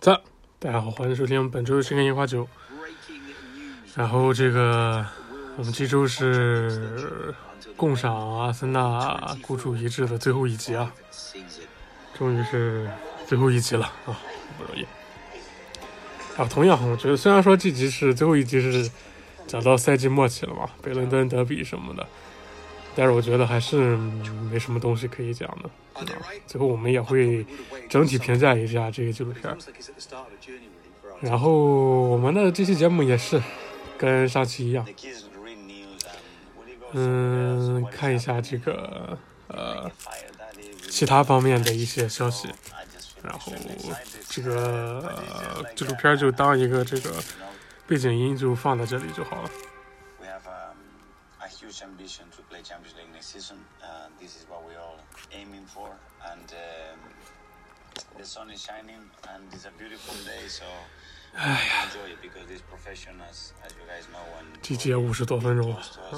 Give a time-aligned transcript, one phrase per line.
[0.00, 0.18] 在，
[0.58, 2.44] 大家好，欢迎收听本周的《新闻樱花酒》。
[3.94, 5.06] 然后这个，
[5.58, 7.34] 我们这周是
[7.76, 10.90] 共赏阿森纳孤注一掷的最后一集啊，
[12.16, 12.88] 终于是
[13.26, 14.16] 最后一集了啊，
[14.56, 14.86] 不容易。
[16.40, 18.90] 啊，同样，我觉得虽然说这集是最后一集是
[19.46, 22.08] 讲到赛季末期了嘛，北伦敦德比什么的，
[22.94, 23.96] 但是我觉得还是
[24.50, 25.70] 没什么东西可以讲的。
[25.92, 26.04] 啊，
[26.46, 27.44] 最后我们也会
[27.88, 29.56] 整体评价一下这个纪录片。
[31.20, 31.52] 然后
[32.08, 33.42] 我们的这期节目也是
[33.98, 34.86] 跟上期一样，
[36.92, 39.90] 嗯，看一下这个呃
[40.88, 42.48] 其他方面的一些消息，
[43.22, 43.52] 然后
[44.30, 45.12] 这个
[45.76, 47.12] 纪录片就当一个这个
[47.86, 49.50] 背景音就放在这里就好了。
[61.34, 61.86] 哎呀，
[64.60, 65.80] 这节五十多分钟了。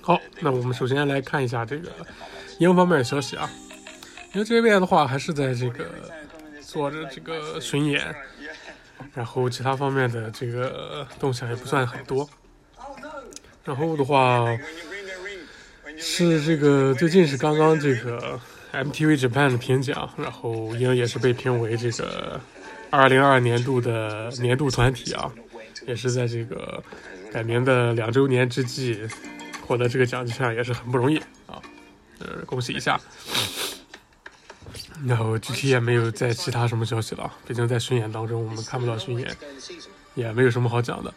[0.00, 1.92] 好，那我们首先来看一下这个
[2.58, 3.50] 英方面的消息啊。
[4.32, 6.10] 因为这边的话还是在这个
[6.62, 8.14] 做着这个巡演，
[9.14, 12.28] 然后其他方面的这个动向也不算很多。
[13.64, 14.46] 然后的话
[15.96, 18.40] 是这个最近是刚刚这个。
[18.72, 22.40] MTV Japan 的评奖，然后英也是被评为这个
[22.92, 25.28] 2022年度的年度团体啊，
[25.88, 26.80] 也是在这个
[27.32, 29.00] 改名的两周年之际
[29.66, 31.60] 获得这个奖项，也是很不容易啊，
[32.20, 33.00] 呃，恭喜一下。
[35.06, 39.36] 然后具体也没有在其他什么消息了，毕竟在巡演当中我们看不到巡演，
[40.14, 41.12] 也没有什么好讲的。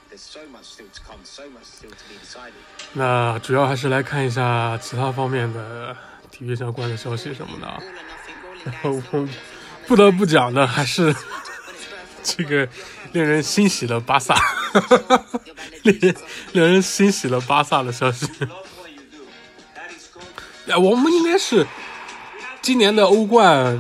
[2.94, 5.96] 那主要还是来看一下其他方面的。
[6.36, 7.84] 体育相关的消息什么的，
[8.66, 9.00] 然后
[9.86, 11.16] 不得不讲的还是
[12.24, 12.68] 这个
[13.12, 14.36] 令人欣喜的巴萨，
[15.84, 16.16] 令人
[16.54, 18.28] 令人欣喜的巴萨的消息。
[20.68, 21.68] 哎，我们应该是
[22.64, 23.78] 今年的欧冠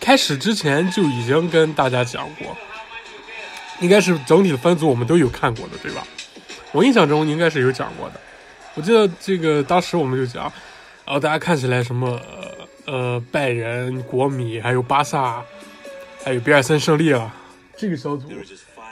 [0.00, 2.56] 开始之前就已经跟大家讲过，
[3.80, 6.06] 应该是整体的分组我们都有看过的，对吧？
[6.70, 8.20] 我印象中应该是有讲过的。
[8.74, 10.44] 我记得这个当时我们就讲。
[11.04, 12.20] 然后大家看起来什么
[12.84, 15.42] 呃拜仁、国米，还有巴萨，
[16.22, 17.34] 还有比尔森胜利啊，
[17.76, 18.28] 这个小组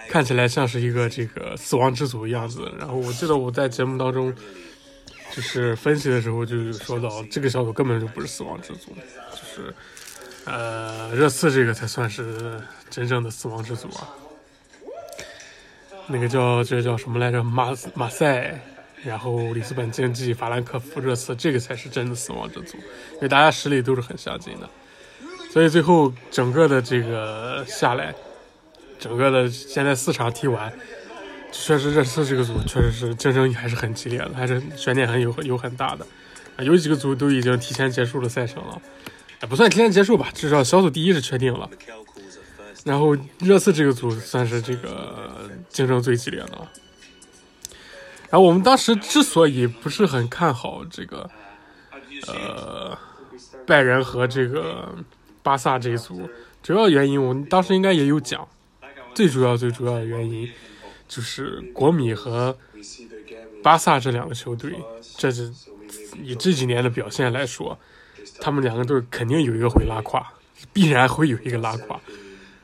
[0.08, 2.72] 看起来像是一个这个死亡之组的样子。
[2.78, 4.34] 然后我记得我在节目当中
[5.32, 8.92] 就是分析的时候就有说到， 这个小组根本就不是死亡之组，
[9.32, 9.74] 就是
[10.44, 12.60] 呃热刺这个才算是
[12.90, 14.08] 真正的死亡之组啊。
[16.08, 17.42] 那个叫这叫什么来着？
[17.42, 18.60] 马马赛。
[19.04, 22.76] 然后里斯本竞技、法兰克福、热刺，这个才是真的死亡之组，
[23.16, 24.68] 因为大家实力都是很相近的，
[25.52, 28.12] 所以最后整个的这个下来，
[28.98, 30.72] 整个的现在四场踢完，
[31.64, 36.06] 确实热刺这个组确实是竞争还是很激烈的，还是悬念很有有很大的，
[36.56, 38.80] 啊，有几个组都已经提前结束了赛程了，
[39.42, 41.68] 也不算提前结束吧，至少小组第一是确定了，
[42.84, 46.68] 然后热刺这个组算是这个竞争最激烈的。
[48.28, 51.30] 然后我们当时之所以不是很看好这个，
[52.28, 52.96] 呃，
[53.66, 54.94] 拜仁和这个
[55.42, 56.28] 巴萨这一组，
[56.62, 58.46] 主要原因我们当时应该也有讲，
[59.14, 60.48] 最主要最主要的原因
[61.08, 62.56] 就是国米和
[63.62, 64.72] 巴萨这两个球队，
[65.16, 65.52] 这是
[66.22, 67.78] 以这几年的表现来说，
[68.40, 70.26] 他们两个队肯定有一个会拉胯，
[70.72, 72.00] 必然会有一个拉胯，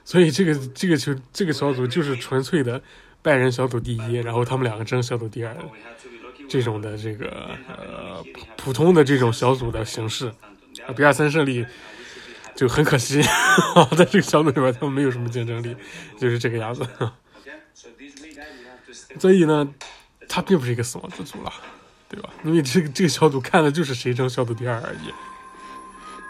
[0.04, 2.82] 所以这个这个球这个小组就是纯粹的。
[3.24, 5.56] 拜仁小组第一，然后他们两个争小组第二，
[6.48, 8.20] 这种的这个呃
[8.56, 10.32] 普通的这种小组的形式，
[10.96, 11.64] 比尔森胜利
[12.56, 13.22] 就很可惜，
[13.96, 15.76] 在这个小组里边他们没有什么竞争力，
[16.18, 16.84] 就是这个样子。
[19.18, 19.68] 所以呢，
[20.28, 21.52] 他并不是一个死亡之组了，
[22.08, 22.30] 对吧？
[22.44, 25.06] 因为这个这个小组看的就是谁争小组第二而已，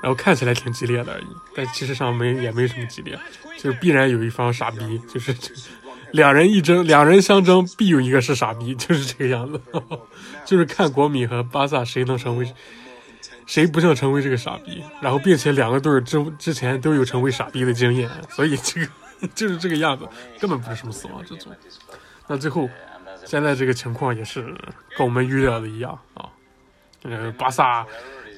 [0.03, 3.19] 然后看起来挺激烈的而已，但其实上没也没什么激烈，
[3.59, 5.35] 就是必然有一方傻逼，就是。
[6.12, 9.58] 两人一争，两人相争，必有一个是傻逼，就是这个样子。
[10.44, 12.53] 就是看国米和巴萨谁能成为，
[13.47, 14.85] 谁不想成为这个傻逼。
[15.00, 18.87] 然后，并且两个队之之前都有成为傻逼的经验，所以这个
[19.35, 20.06] 就是这个样子，
[20.38, 21.49] 根本不是什么死亡之组。
[22.26, 22.69] 那最后，
[23.24, 24.42] 现在这个情况也是
[24.96, 26.26] 跟我们预料的一样啊。
[27.02, 27.86] 呃，巴萨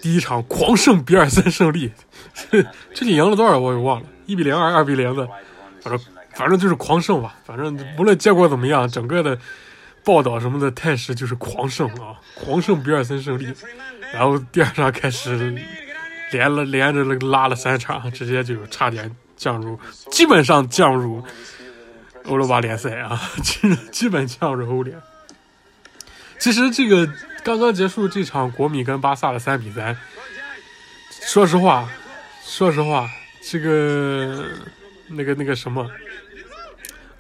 [0.01, 1.93] 第一场狂胜比尔森胜利，
[2.95, 5.27] 这里 赢了多少我也忘了，一比零还是二比零的，
[5.81, 6.01] 反正。
[6.37, 9.39] 反正就是狂胜吧，反正无论结果怎么样，整个的
[10.05, 13.55] 报道什么的态势就是狂胜啊，狂胜比尔森胜利。
[14.13, 15.57] 然后第二场开始
[16.33, 19.79] 连了连着拉了三场，直接就差点降入，
[20.11, 21.23] 基本上降入
[22.27, 25.01] 欧罗巴联赛啊，基 基本降入欧联。
[26.39, 27.07] 其实这个
[27.43, 29.97] 刚刚结束这场国米跟巴萨的三比三，
[31.27, 31.89] 说实话，
[32.43, 33.09] 说实话，
[33.43, 34.45] 这个
[35.09, 35.91] 那个那个什么，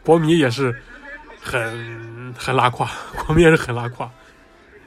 [0.03, 0.75] 国米也是
[1.41, 2.91] 很很拉胯，
[3.25, 4.11] 国米也是很拉胯。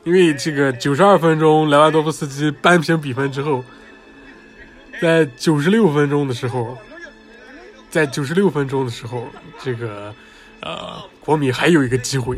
[0.03, 3.63] 因为这个九十二分钟，莱万多夫斯基扳平比分之后，
[5.01, 6.77] 在九十六分钟的时候，
[7.89, 9.27] 在九十六分钟的时候，
[9.59, 10.13] 这个
[10.61, 12.37] 呃，国米还有一个机会，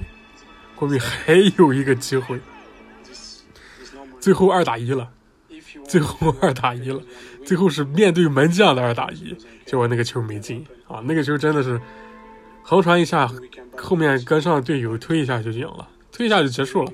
[0.76, 2.40] 国米还有一个机会，
[4.20, 5.10] 最后二打一了，
[5.88, 7.02] 最后二打一了，
[7.46, 9.36] 最后是面对门将的二打一，
[9.66, 11.80] 结果那个球没进啊，那个球真的是
[12.62, 13.32] 横传一下，
[13.78, 16.92] 后面跟上队友推一下就赢了，推一下就结束了。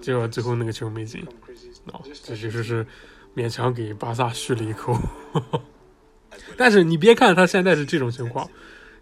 [0.00, 1.20] 结果最后那个球没进，
[1.92, 2.86] 啊，这就是
[3.36, 4.98] 勉强给巴萨续了一口。
[6.56, 8.48] 但是你别看他现在是这种情况，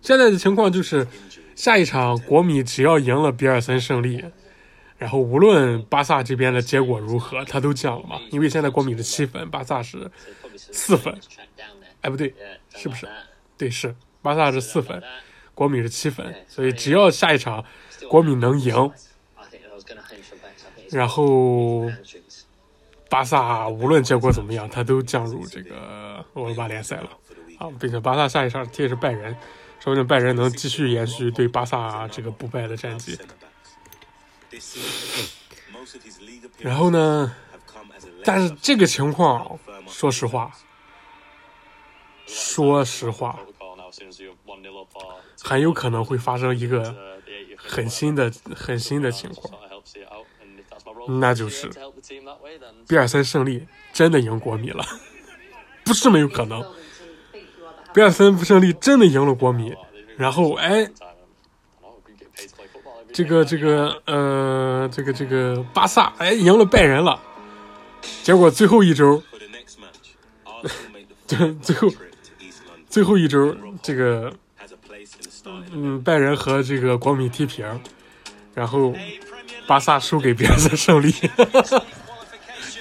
[0.00, 1.06] 现在的情况就是
[1.54, 4.24] 下一场国米只要赢了比尔森胜利，
[4.98, 8.20] 然后无论巴萨这边的结果如何，他都降了嘛。
[8.30, 10.10] 因为现在国米是七分，巴萨是
[10.56, 11.14] 四分。
[12.02, 12.34] 哎，不对，
[12.74, 13.06] 是不是？
[13.58, 15.02] 对，是巴萨是四分，
[15.54, 17.64] 国米是七分，所以只要下一场
[18.08, 18.90] 国米能赢。
[20.90, 21.88] 然后，
[23.08, 27.10] 巴萨无论结果怎么样，他都降入这个欧罗巴联赛了
[27.60, 27.68] 啊！
[27.78, 29.32] 并且巴萨下一场踢的是拜仁，
[29.78, 33.18] 说不定拜仁能继续延续对巴萨这个不败的战绩。
[36.58, 37.32] 然后呢？
[38.24, 40.50] 但是这个情况，说实话，
[42.26, 43.38] 说实话，
[45.42, 46.94] 很有可能会发生一个
[47.56, 49.58] 很新的、很新的情况。
[51.20, 51.70] 那就是
[52.86, 54.84] 比尔森胜利真的赢国米了，
[55.84, 56.62] 不是没有可能。
[57.92, 59.74] 比尔森不胜利真的赢了国米，
[60.16, 60.88] 然后哎，
[63.12, 67.20] 这个这个呃，这个这个巴萨哎赢了拜仁了，
[68.22, 69.22] 结果最后一周，
[71.26, 71.88] 最最后
[72.88, 74.32] 最后一周这个
[75.72, 77.66] 嗯拜仁和这个国米踢平，
[78.54, 78.94] 然后。
[79.66, 81.14] 巴萨输给别人的胜利，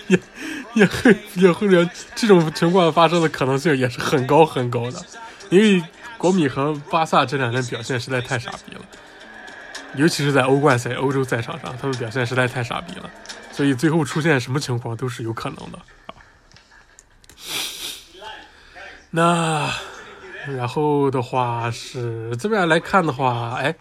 [0.07, 0.17] 也
[0.75, 1.83] 也会也会有
[2.15, 5.03] 这种情况发生的可能性也是很高很高的，
[5.49, 5.83] 因为
[6.17, 8.81] 国米和巴萨这两天表现实在太傻逼了，
[9.95, 13.09] 尤其是在欧冠赛、欧洲赛场上，他们表现实在太傻逼了，
[13.51, 16.13] 所以最后出现什么情况都是有可能的啊。
[19.11, 19.73] 那
[20.55, 23.75] 然后的话是这边来看的话，哎。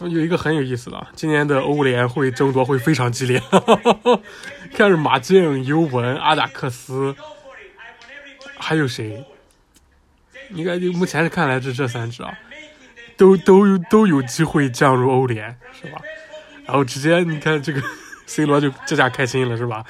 [0.00, 3.40] 有一个很有意思的，今年的欧联会争夺会非常激烈，
[4.74, 7.14] 看是马竞、尤文、阿贾克斯，
[8.58, 9.24] 还有谁？
[10.50, 12.36] 应该就目前看来是这三支啊，
[13.16, 16.00] 都都都有机会降入欧联，是吧？
[16.66, 17.80] 然后直接你看这个
[18.26, 19.84] C 罗就这下开心了，是吧？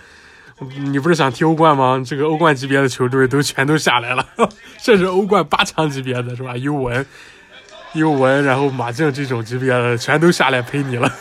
[0.79, 2.01] 你不是想踢欧冠吗？
[2.07, 4.27] 这个欧冠级别的球队都全都下来了，
[4.79, 6.57] 甚至欧冠八强级别的是吧？
[6.57, 7.05] 尤文。
[7.95, 11.13] 尤文，然后马竞这种级别的全都下来陪你了，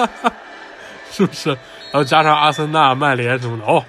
[1.10, 1.50] 是不是？
[1.50, 3.84] 然后加上阿森纳、曼联什么的，哦，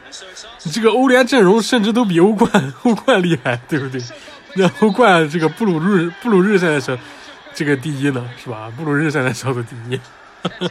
[0.64, 4.02] 你这个欧联阵容甚至都比欧冠欧冠厉害，对不对？
[4.56, 6.98] 那欧冠这个布鲁日布鲁日现在是
[7.54, 8.70] 这个第一呢，是吧？
[8.76, 10.00] 布鲁日现在小组第一。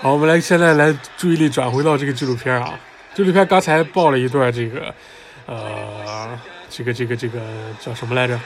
[0.00, 2.78] 好，我们来现在来注意力转回到这个纪录片啊，
[3.14, 4.94] 纪录片刚才报了一段这个，
[5.46, 6.38] 呃。
[6.76, 7.38] 这个这个这个
[7.78, 8.36] 叫什么来着？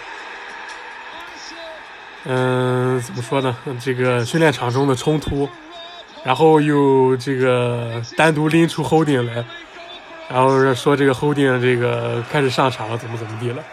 [2.25, 3.57] 嗯，怎么说呢？
[3.81, 5.49] 这个训练场中的冲突，
[6.23, 9.43] 然后又这个单独拎出 Holding 来，
[10.29, 13.65] 然后说这个 Holding 这个开始上场了，怎么怎么地了？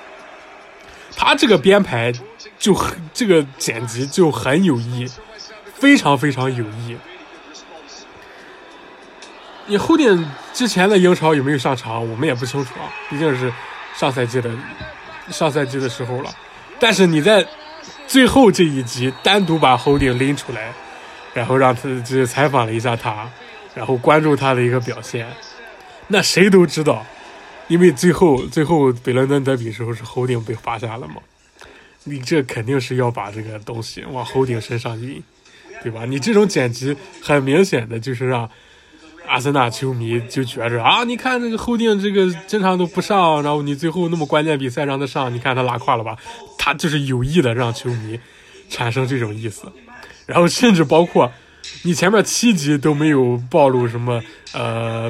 [1.17, 2.13] 他这个编排
[2.57, 5.05] 就很，这个剪辑就很有意，
[5.73, 6.97] 非常非常有意。
[9.65, 13.51] 你 Holding 之前的英超有没有上场，我们也不清楚啊，毕竟是。
[13.97, 14.51] 上赛季的
[15.29, 16.35] 上赛季的时候了，
[16.79, 17.45] 但是你在
[18.07, 20.73] 最后这一集单独把 Holding 拎出来，
[21.33, 23.29] 然后让他这采访了一下他，
[23.73, 25.25] 然后关注他的一个表现，
[26.07, 27.05] 那谁都知道，
[27.67, 31.15] 因为最后最后北伦敦德比时候是 Holding 被罚下了嘛，
[32.03, 35.23] 你这肯定是要把这个东西往 Holding 身上引，
[35.81, 36.05] 对吧？
[36.05, 38.49] 你这种剪辑很明显的就是让。
[39.27, 46.17] 阿森纳球迷就觉着啊，你看这个后定这个经常都不上，然后你最后那么关键比赛让他上，你看他拉胯了吧？
[46.57, 48.19] 他就是有意的让球迷。
[48.67, 49.71] 产生这种意思，
[50.25, 51.31] 然后甚至包括
[51.83, 54.19] 你前面七集都没有暴露什么
[54.53, 55.09] 呃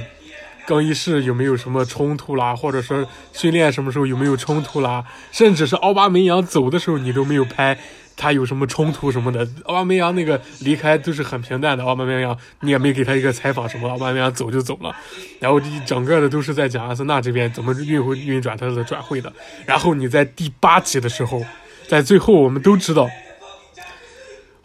[0.68, 7.80] 更衣室有没有什么冲突啦，或者说训练什么时候有没有冲突啦，甚至是奥巴梅扬走的时候你都没有拍
[8.18, 9.48] 他有什么冲突什么的。
[9.66, 14.96] 奥巴梅扬那个离开都是很平淡的，奥巴梅扬你也没给他一个采访什么，奥巴梅扬走就走了，
[15.40, 19.32] 然后一整个的都是在讲阿森纳这边怎么运回运转他的转会的。
[19.66, 21.44] 然后你在第八集的时候，
[21.88, 23.10] 在最后我们都知道。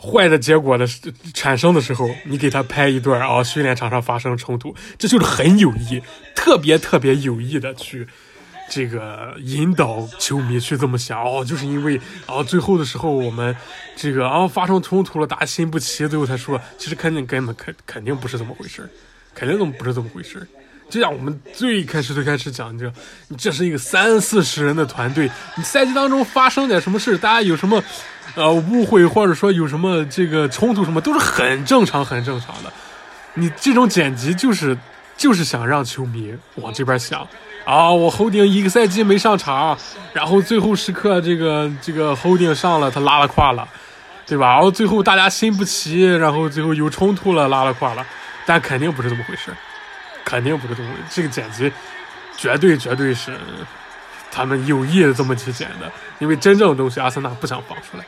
[0.02, 0.86] 坏的结果的
[1.34, 6.00] 产生的时候，你给他拍一段啊，训练场上发生冲突，这就是很有意，
[6.34, 8.08] 特别特别有意的去
[8.70, 13.54] 这个引导球迷去这么想哦，就是因为啊，最后的时候我们
[13.96, 18.88] 这个啊发生冲突了，大家心不齐，最后才说，其实肯定根本肯肯定不是这么回事
[19.34, 20.46] 肯定都不是这么回事
[20.88, 22.92] 就像我们最开始最开始讲，这
[23.28, 27.82] 你这是一个三四十人的团队，你赛季当中发生点什么事大家有什么？
[28.36, 32.72] 呃，误会或者说有什么这个冲突什么，都是很正常、很正常的。
[33.34, 34.76] 你这种剪辑就是
[35.16, 37.26] 就是想让球迷往这边想
[37.64, 39.76] 啊，我侯鼎一个赛季没上场，
[40.12, 43.68] 然后最后时刻这个这个侯鼎上了，他拉了胯了，
[44.26, 44.54] 对吧？
[44.54, 48.04] 然后最后大家心不齐，然后最后有冲突了，拉了胯了，
[48.44, 49.54] 但肯定不是这么回事，
[50.24, 51.02] 肯定不是这么回事。
[51.10, 51.70] 这个剪辑
[52.36, 53.38] 绝对绝对是
[54.32, 58.04] 他们有意的这么去剪的，因为真正的东西阿森纳不想放出来。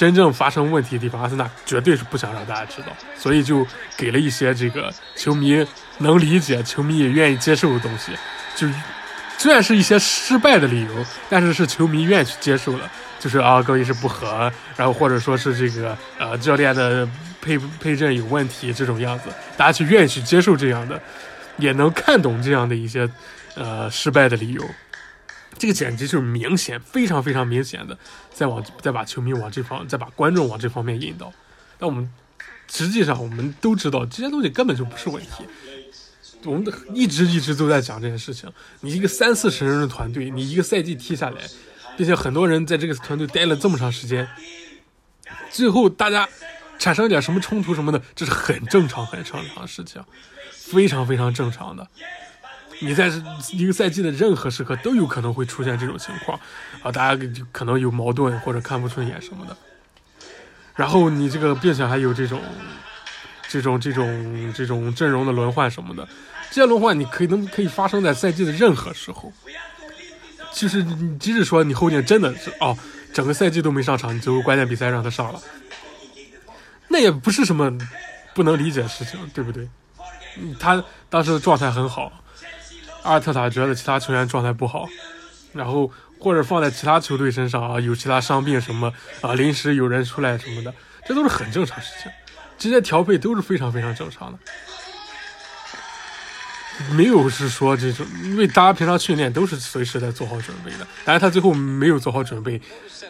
[0.00, 3.66] 真正发生问题的地方，阿森纳绝对是不想让大家知道，所以就
[3.98, 5.62] 给了一些这个球迷
[5.98, 8.10] 能理解、球迷也愿意接受的东西。
[8.56, 8.66] 就
[9.36, 17.06] 虽然是一些失败的理由，但是是球迷愿意去接受的，就是啊，更衣室不合，然后或者说是这个呃教练的
[17.42, 20.98] 配配阵有问题这种样子，大家去愿意去接受这样的，
[21.58, 23.06] 也能看懂这样的一些
[23.54, 24.64] 呃失败的理由。
[25.58, 27.98] 这个简直就是明显，非常非常明显的，
[28.32, 31.32] 再往再把球迷往这方，再把观众往这方面引导。
[31.78, 32.10] 但我们
[32.70, 35.44] 实际上我们都知道，这些东西根本就不是问题。
[36.44, 36.64] 我们
[36.94, 38.50] 一直一直都在讲这件事情。
[38.80, 41.36] 你一个三四十人的团队，你一个赛季踢下来，
[41.98, 44.26] 并且很多人在这个团队待了这么长时间，
[45.50, 46.26] 最后大家
[46.78, 50.02] 产生一点什么冲突什么的，这是很正常、很正常的事情，
[50.52, 51.86] 非常非常正常的。
[52.82, 53.10] 你在
[53.52, 56.40] 一个赛季的任何时刻都有可能会出现这种情况，
[56.82, 59.56] 啊，大家可能有矛盾或者看不顺眼什么的。
[60.74, 62.40] 然后你这个，并且还有这种、
[63.48, 66.08] 这种、这种、这种阵容的轮换什么的，
[66.50, 69.30] 这些轮换你可以能可以发生在赛季的任何时候。
[70.52, 72.76] 就是你即使说你后面真的是哦，
[73.12, 75.40] 整个赛季都没上场，你最后关键比赛让他上了，
[76.88, 77.70] 那也不是什么
[78.34, 79.68] 不能理解的事情，对不对？
[80.58, 82.10] 他当时的状态很好。
[83.02, 84.88] 阿尔特塔觉得其他球员状态不好，
[85.52, 90.74] 然后或者放在其他球队身上啊，有其他伤病什么啊，临时有人出来什么的，
[91.06, 92.12] 这都是很正常事情，
[92.58, 94.38] 这些调配都是非常非常正常的，
[96.92, 102.60] 没有是说这种，因为大家平常训练都是随时在做好准备的，但是他最后没有做好准备，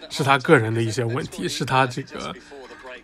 [0.09, 2.35] 是他个人的一些问题，是他这个。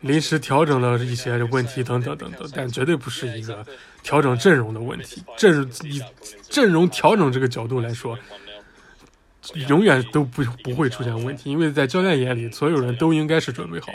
[0.03, 3.65] 临时调整了一些问题等等等等，但绝对不是一个
[4.07, 5.21] 调整阵容的问题。
[5.37, 6.01] 阵容以
[6.49, 8.17] 阵容调整这个角度来说，
[9.69, 13.89] 永远都不不会出现问题，因为在教练眼里，所有人都应该是准备好，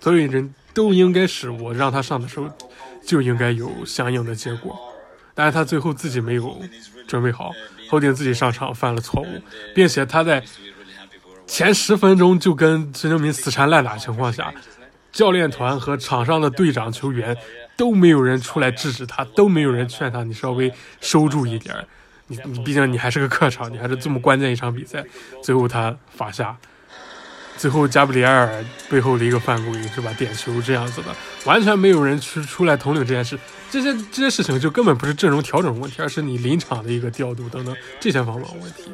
[0.00, 2.46] 所有人都应该是我让他上的时候
[3.02, 4.78] 就应该有相应的结果。
[5.34, 6.60] 但是他最后自己没有
[7.08, 7.50] 准备好，
[7.88, 9.26] 后顶自己上场犯了错误，
[9.74, 10.44] 并且他在
[11.46, 14.52] 前十分钟就跟孙兴民死缠烂打情况下。
[15.10, 17.36] 教练团和场上的队长、球员
[17.76, 21.74] 都没有人出来制止他，都没有人劝他，你稍微收住一点
[22.28, 25.04] 你你毕竟你还是个客场，你还是这么关键一场比赛。
[25.42, 26.56] 最后他罚下，
[27.56, 30.12] 最后加布里埃尔背后的一个犯规是吧？
[30.14, 31.14] 点球这样子的，
[31.44, 33.38] 完全没有人去出来统领这件事。
[33.70, 38.84] 这些这些事情就根本不是阵容调整问题，而是你临场的一个调度等等这些方面问题。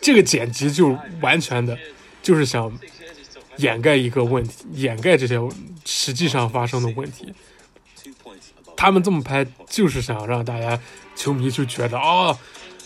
[0.00, 1.76] 这个剪辑就完全的，
[2.22, 2.72] 就是想。
[3.58, 5.40] 掩盖一个问题，掩盖这些
[5.86, 7.32] 实际上发生的问题。
[8.76, 10.78] 他们这么拍，就是想让大家
[11.14, 12.36] 球迷就觉得啊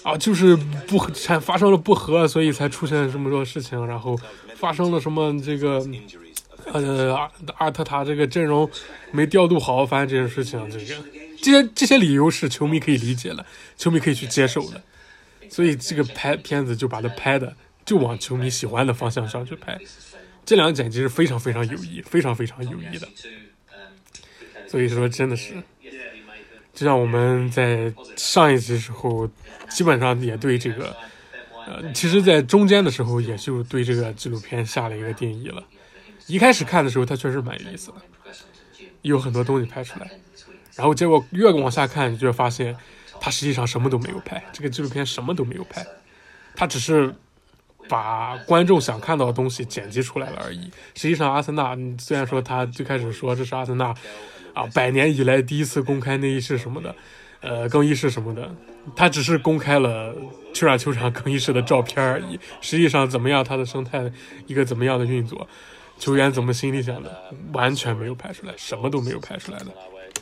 [0.03, 0.57] 啊，就是
[0.87, 3.87] 不产发生了不和，所以才出现这么多事情。
[3.87, 4.19] 然后
[4.55, 5.85] 发生了什么这个
[6.73, 8.71] 呃阿阿特塔这个阵容
[9.11, 11.03] 没调度好，反正这件事情，这个
[11.43, 13.45] 这些这些理由是球迷可以理解的，
[13.77, 14.83] 球迷可以去接受的。
[15.49, 17.55] 所以这个拍片子就把它拍的
[17.85, 19.79] 就往球迷喜欢的方向上去拍。
[20.47, 23.09] 这两个剪辑是非常非常有意，非常非常有意的。
[24.67, 25.55] 所以说，真的是，
[26.73, 29.29] 就像我们在上一集时候，
[29.69, 30.97] 基本上也对这个，
[31.67, 35.63] 呃，其实，在中间的时候，也就对这个纪录片下了一个定义了。
[36.27, 37.97] 一开始看的时候，它确实蛮有意思的，
[39.03, 40.11] 有很多东西拍出来。
[40.77, 42.75] 然后结果越往下看，你就发现，
[43.21, 45.85] 他实际上什么都没有拍，这个纪录片什么都没有拍，
[46.55, 47.13] 他只是
[47.89, 50.71] 把观众想看到的东西剪辑出来了而已。
[50.95, 53.93] 实际上，阿森纳虽然说他最开始说这是阿森纳
[54.55, 56.95] 啊百年以来第一次公开内衣室什么的，
[57.41, 58.55] 呃更衣室什么的，
[58.95, 60.15] 他只是公开了
[60.53, 62.39] 球场球场更衣室的照片而已。
[62.61, 64.11] 实际上怎么样，他的生态
[64.47, 65.49] 一个怎么样的运作，
[65.99, 69.67] 球员怎么心里想的，完全没有拍出来，什么都没有拍出来的。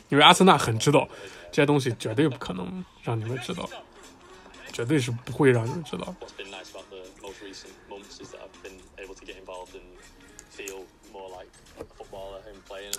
[0.09, 1.07] 因为阿森纳很知道
[1.51, 3.69] 这些东西绝对不可能让你们知道，
[4.71, 6.15] 绝对是不会让你们知道。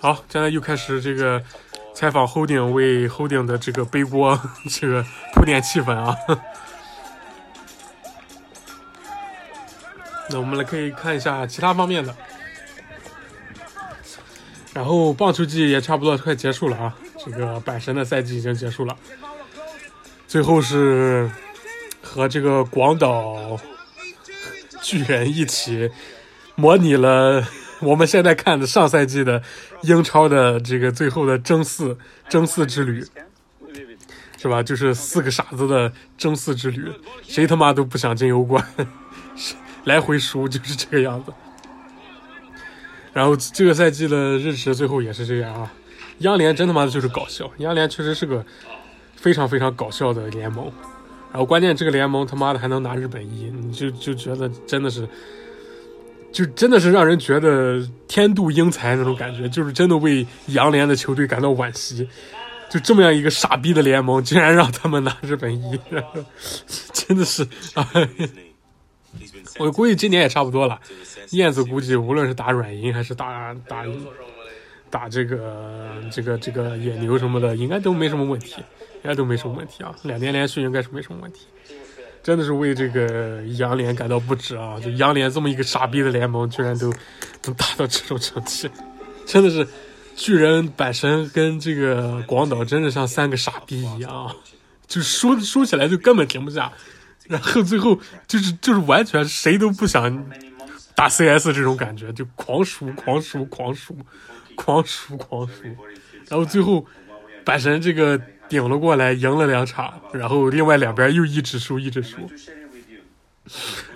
[0.01, 1.43] 好，现在又开始这个
[1.95, 6.17] 采访 Holding 为 Holding 的这个背锅 这个铺垫气氛啊。
[10.31, 12.15] 那我们来可以看一下其他方面的。
[14.73, 18.97] 然后棒球季也差不多快结束了啊，这个阪神的赛季已经结束了。
[20.29, 21.29] 最后是
[22.01, 23.59] 和这个广岛
[24.81, 25.91] 巨人一起
[26.55, 27.45] 模拟了
[27.83, 29.43] 我们现在看的上赛季的
[29.83, 31.97] 英超的这个最后的争四
[32.29, 33.05] 争四之旅，
[34.37, 34.63] 是吧？
[34.63, 38.65] 就是四个傻子的争四之旅，谁他妈都不想进欧冠，
[39.85, 41.33] 来回输就是这个样子。
[43.13, 45.73] 然后这个赛季的日职最后也是这样啊，
[46.19, 48.45] 央联真他妈的就是搞笑，央联确实是个
[49.17, 50.71] 非常非常搞笑的联盟。
[51.33, 55.09] 然后关键这个联盟他妈的还能拿日本一，你就就觉得真的是，
[56.33, 62.09] 就真的是让人觉得天妒英才那种感觉，就是真的为杨联的球队感到惋惜。
[62.69, 65.77] 就这么样一个傻逼的联盟，竟然让他们拿日本一，
[66.93, 67.45] 真的是，
[69.59, 70.81] 我估计今年也差不多了。
[71.31, 73.85] 燕子估计无论是打软银还是打打
[74.89, 78.55] 打这个这个这个野牛什么的，应该都没什么问题，
[79.03, 79.93] 应该都没什么问题啊。
[80.05, 81.47] 两年连续应该是没什么问题。
[82.23, 84.79] 真的是为这个杨联感到不值啊！
[84.79, 86.93] 就杨联这么一个傻逼的联盟，居然都
[87.45, 88.71] 能达到这种成绩，
[89.27, 89.67] 真的是
[90.17, 94.37] 巨人、阪神跟这个广岛真的像三个傻逼一样啊！
[94.87, 96.71] 就输输起来就根本停不下，
[97.29, 100.27] 然后最后就是就是完全谁都不想
[100.95, 103.97] 打 CS 这种感觉，就狂输、狂输、狂输、
[104.57, 105.63] 狂输、狂输，
[106.29, 106.85] 然后最后
[107.45, 108.21] 阪神这个
[108.51, 112.29] 顶了过来，赢了两场，然后另外两边又一直输，一直输。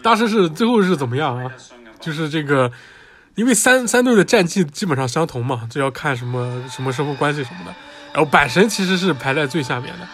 [0.01, 1.53] 当时是最后是怎么样啊？
[2.01, 2.71] 就是这个，
[3.35, 7.75] 因为三三队的战绩基本上相同嘛，就要看什么什么胜负关系什么的。
[8.13, 10.07] 然后阪神其实是排在最下面的，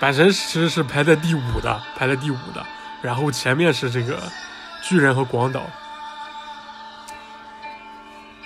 [0.00, 2.66] 阪神其实是排在第五的，排在第五的。
[3.00, 4.20] 然后前面是这个
[4.82, 5.62] 巨人和广岛。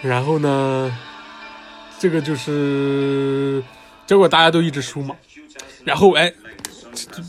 [0.02, 0.94] 然后呢，
[1.98, 3.62] 这个就是
[4.10, 5.14] 结果大家都一直输嘛。
[5.84, 6.32] 然后哎，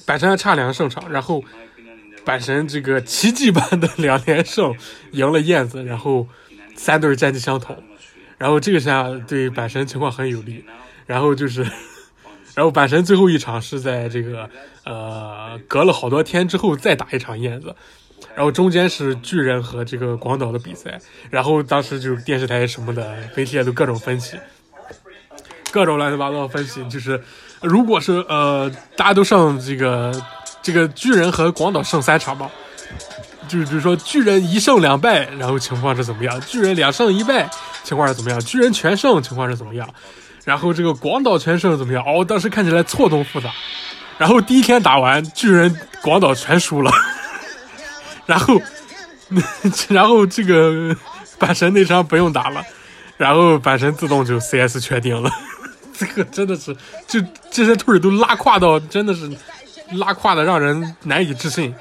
[0.08, 1.44] 阪神还差两个胜场，然后
[2.26, 4.76] 阪神这个奇迹般的两连胜
[5.12, 6.28] 赢了燕子，然后
[6.76, 7.78] 三队战绩相同，
[8.39, 10.65] 然后这个下对阪神情况很有利。
[11.06, 11.62] 然后就是，
[12.56, 14.50] 然后阪神最后一场是在这个
[14.84, 17.76] 呃隔了好多天之后再打一场燕子。
[18.34, 24.36] 然后中间是巨人和这个广岛的比赛，然后当时就是电视台什么的媒体也都各种分析，
[25.72, 27.22] 各种乱七八糟的分析，就是
[27.62, 30.14] 如果是呃大家都上这个
[30.62, 32.50] 这个巨人和广岛胜三场嘛，
[33.48, 36.40] 就是比如说巨人一胜两败，然后情况是怎么样？
[36.42, 37.50] 巨人两胜一败，
[37.84, 38.40] 情况是怎么样？
[38.42, 39.88] 巨人全胜情况是怎么样？
[40.44, 42.04] 然后这个广岛全胜怎么样？
[42.06, 43.50] 哦，当时看起来错综复杂。
[44.18, 46.92] 然后第一天打完，巨人、广岛全输了。
[48.28, 48.62] 然后，
[49.90, 50.96] 然后这个
[51.40, 52.64] 阪神那场不用打了，
[53.18, 55.32] 然后阪神自动就 CS 确定了。
[56.02, 56.76] 这个真的是，
[57.08, 59.30] 就这些腿都拉胯到，真的是
[59.92, 61.74] 拉胯的让人难以置信。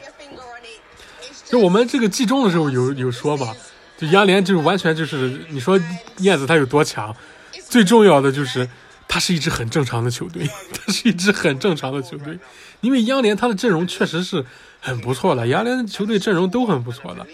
[1.47, 3.55] 就我们这个季中的时候有有说嘛，
[3.97, 5.81] 就央联就是完全就是你说
[6.19, 7.17] 燕子他有多强，
[7.69, 8.69] 最重要的就是
[9.09, 12.39] 他是一支很正常的球队， 他是一支很正常的球队，
[12.83, 14.45] 因为央联他的阵容确实是。
[14.83, 17.27] 很不错的，杨联球队阵容都很不错的，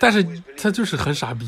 [0.00, 1.46] 但是他就是很傻逼，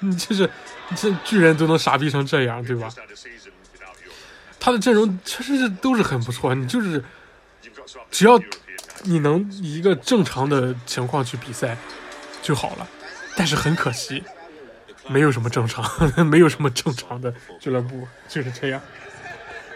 [0.00, 0.50] 你 就是
[0.94, 2.90] 这巨人都能傻逼成这样，对吧？
[4.60, 7.02] 他的阵容确实是都是很不错，你就是
[8.10, 8.40] 只要
[9.02, 11.76] 你能一个正常的情况去比赛
[12.42, 12.86] 就好了，
[13.36, 14.22] 但是很可惜，
[15.06, 15.84] 没有什么正常，
[16.26, 18.80] 没有什么正常的俱乐部就是这样。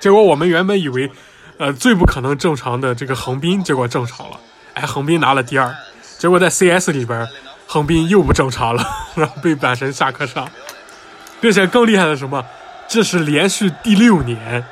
[0.00, 1.10] 结果我们原本以为。
[1.58, 4.40] 呃，最不可能正常的这个横滨，结果正常了。
[4.74, 5.72] 哎，横滨拿了第二，
[6.18, 7.28] 结果在 CS 里边，
[7.68, 10.50] 横滨又不正常了， 然后被阪神下课上，
[11.40, 12.44] 并且更厉害的什么，
[12.88, 14.64] 这是连续第六年，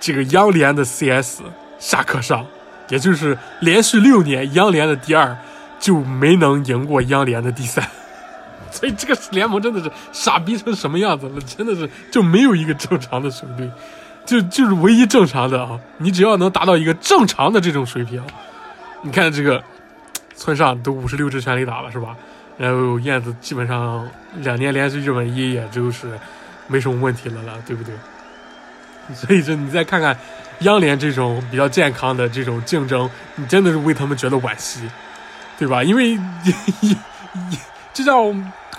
[0.00, 1.42] 这个央联的 CS
[1.78, 2.44] 下课上，
[2.88, 5.36] 也就是连续六年央联的第二
[5.78, 7.86] 就没能赢过央联的第三，
[8.72, 11.40] 所以这个联盟真的是傻逼成什么样子了？
[11.42, 13.70] 真的是就没有一个正常的球队，
[14.24, 15.78] 就就是唯一正常的啊！
[15.98, 18.22] 你只要能达到一个正常的这种水平，
[19.02, 19.62] 你看这个
[20.34, 22.16] 村上都五十六支全力打了是吧？
[22.58, 26.18] 然后燕子基本上两年连续日本一，也就是
[26.66, 27.94] 没什么问题了了，对不对？
[29.16, 30.16] 所以说你再看看
[30.60, 34.88] 央联这种比较健康的这种竞争，你真的是为他们觉得惋惜，
[35.58, 35.82] 对吧？
[35.82, 36.18] 因为
[37.92, 38.16] 就像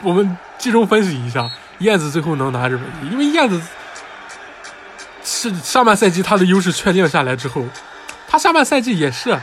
[0.02, 3.62] 我们集中分析一下，燕子最后能拿日本一，因为燕子
[5.24, 7.66] 是上半赛季他的优势确定下来之后，
[8.28, 9.38] 他下半赛季也是。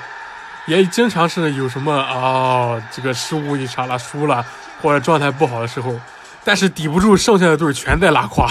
[0.67, 4.45] 也经常是有什么啊，这个失误一场了，输了，
[4.83, 5.99] 或者状态不好的时候，
[6.45, 8.47] 但是抵不住剩下的队全在拉胯，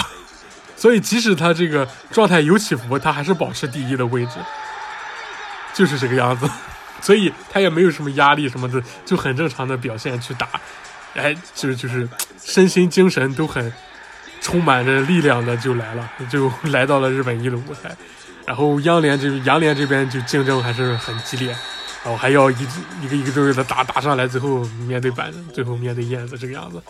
[0.78, 4.32] 所以即使他这个状态有起伏，他还是保持第一的位置，
[5.74, 6.48] 就是这个样子，
[7.02, 10.48] 所以他也没有什么压力什么的，就很正常的表现去打，
[11.14, 12.08] 哎，就是就是
[12.40, 13.72] 身心精神都很
[14.40, 17.96] 充满着力量的就来了，就来到了日本一的舞台，
[18.46, 21.56] 然后央联这杨联这边就竞争还是很激烈。
[22.04, 22.56] 然后还要一
[23.02, 26.80] 一个一个队的打打上来，最后面对板，最后面对燕子这个样子。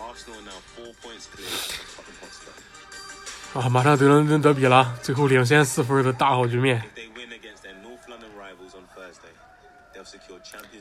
[3.59, 6.81] 啊，马上德伦敦德比了，最后领先四分的大好局面，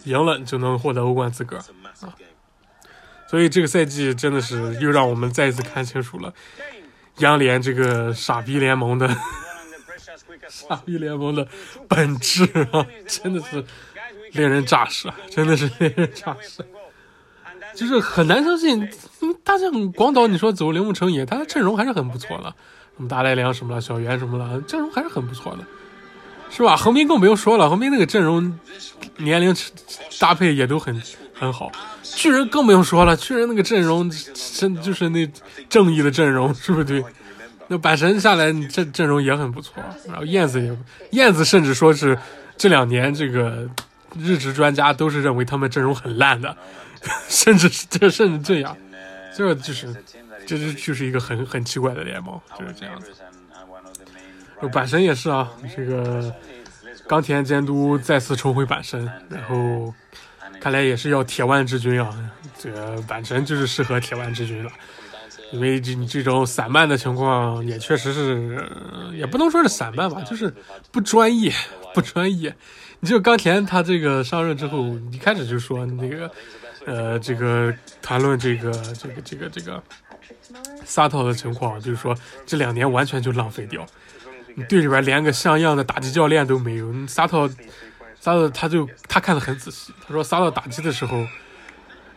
[0.05, 2.15] 赢了就能获得欧冠资格啊！
[3.29, 6.33] 所以这个赛季真的是又让我们再一次看清楚了
[7.19, 9.17] 央联这个傻逼联盟的
[10.49, 11.47] 傻逼联盟的
[11.89, 13.65] 本质啊，真的是。
[14.33, 16.63] 令人咋舌，真的是令人咋舌，
[17.79, 18.89] 就是很难相信。
[19.45, 22.53] 大将广岛，你说走铃木成也，他的阵容还是很不错的，
[22.97, 25.65] 什么大赖良什么了，小圆什么了，阵容还是很不错的，
[26.51, 26.77] 是吧？
[26.77, 28.59] 横滨更不用说了，横滨那个阵容
[29.19, 29.55] 年龄
[30.19, 31.01] 搭配也都很
[31.33, 31.71] 很好。
[32.03, 34.11] 巨人更不用说了，巨人那个阵容
[34.55, 35.31] 真就是那
[35.69, 37.05] 正义的阵容，是不是对？
[37.69, 40.77] 那阪神下来阵阵容也很不错，然后燕子也
[41.13, 42.19] 燕子甚至说是
[42.57, 43.69] 这两年这个。
[44.19, 46.57] 日职专家都是认为他们阵容很烂的，
[47.29, 48.77] 甚至这甚至这样，
[49.35, 49.95] 这就是，
[50.47, 53.13] 这是就是一个很很奇怪的联盟，就是这样子。
[54.73, 56.35] 阪神也是啊，这个
[57.07, 59.95] 冈田监督再次重回阪神，然后
[60.61, 62.31] 看来也是要铁腕之军啊。
[62.59, 64.71] 这个阪神就是适合铁腕之军了，
[65.53, 68.69] 因为这这种散漫的情况也确实是，
[69.15, 70.53] 也不能说是散漫吧，就是
[70.91, 71.53] 不专业，
[71.95, 72.53] 不专业。
[72.99, 76.29] 你就冈田他这个上任之后，一开始就说那个，
[76.89, 79.83] 呃，这个谈论这个这个这个这个
[80.87, 83.85] 萨托的情况，就是说这两年完全就浪费掉，
[84.55, 86.91] 你队里边连个像样的打击教练都没有。
[87.07, 87.47] 萨托
[88.19, 91.27] 萨托他就他看得很仔细，他说萨托打击的时候，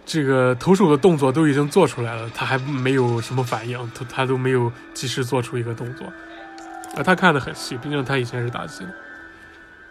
[0.05, 6.05] 这个投手的动作都已经做出来了，他还没有什么反应，他他都没有及时做出一个动作，
[6.95, 8.93] 啊，他看得很细，毕竟他以前是打击的。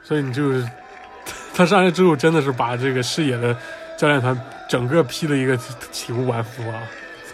[0.03, 0.67] 所以你就是，
[1.53, 3.55] 他上来之后真的是把这个视野的
[4.01, 4.35] 教练团
[4.67, 5.55] 整个批了一个
[5.93, 6.81] 体无完肤啊！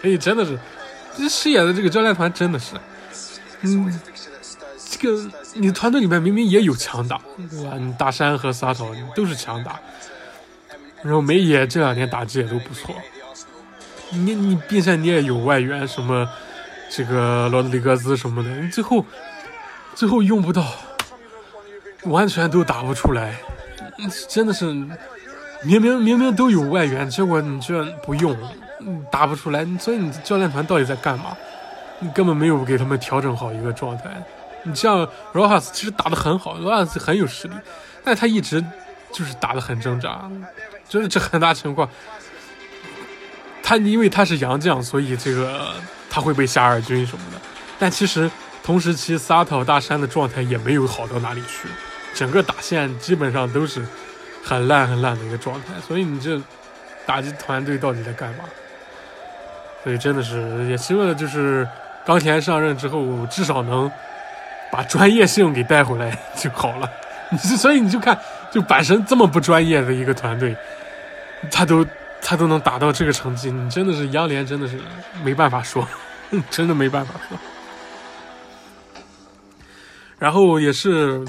[0.01, 0.59] 所以真的是，
[1.15, 2.75] 这视野的这个教练团真的是，
[3.61, 4.01] 嗯，
[4.89, 7.71] 这个你团队里面明明也有强打，对吧？
[7.97, 9.79] 大山和萨头都是强打，
[11.03, 12.93] 然后梅野这两年打击也都不错，
[14.09, 16.29] 你你并且你也有外援什么
[16.89, 19.05] 这个罗德里格兹什么的，最后
[19.95, 20.65] 最后用不到。
[22.03, 23.35] 完全都打不出来，
[24.29, 24.65] 真的是
[25.63, 28.35] 明明明明都有外援，结果你居然不用，
[29.11, 29.65] 打不出来。
[29.79, 31.35] 所以你教练团到底在干嘛？
[31.99, 34.03] 你根本没有给他们调整好一个状态。
[34.63, 37.55] 你像罗哈斯其实打得很好，罗哈斯很有实力，
[38.03, 38.63] 但他一直
[39.11, 40.29] 就是打得很挣扎，
[40.87, 41.89] 就是这很大情况。
[43.63, 45.73] 他因为他是洋将，所以这个
[46.09, 47.41] 他会被下二军什么的。
[47.79, 48.29] 但其实
[48.63, 51.67] 同时期萨托大山的状态也没有好到哪里去。
[52.13, 53.85] 整个打线基本上都是
[54.47, 56.41] 很烂很烂的一个状态，所以你这
[57.05, 58.45] 打击团队到底在干嘛？
[59.83, 61.67] 所以真的是也希望就是
[62.05, 63.91] 冈田上任之后至少能
[64.71, 66.89] 把专业性给带回来就好了。
[67.29, 68.17] 你所以你就看，
[68.49, 70.55] 就阪神这么不专业的一个团队，
[71.51, 71.85] 他都
[72.21, 74.79] 他都能打到这个成绩，你真的是央联真的是
[75.23, 75.85] 没办法说，
[76.49, 77.37] 真的没办法说。
[80.17, 81.25] 然后也是。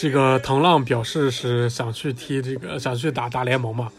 [0.00, 3.90] 这个藤浪表示是想去踢这个，想去打大联盟嘛。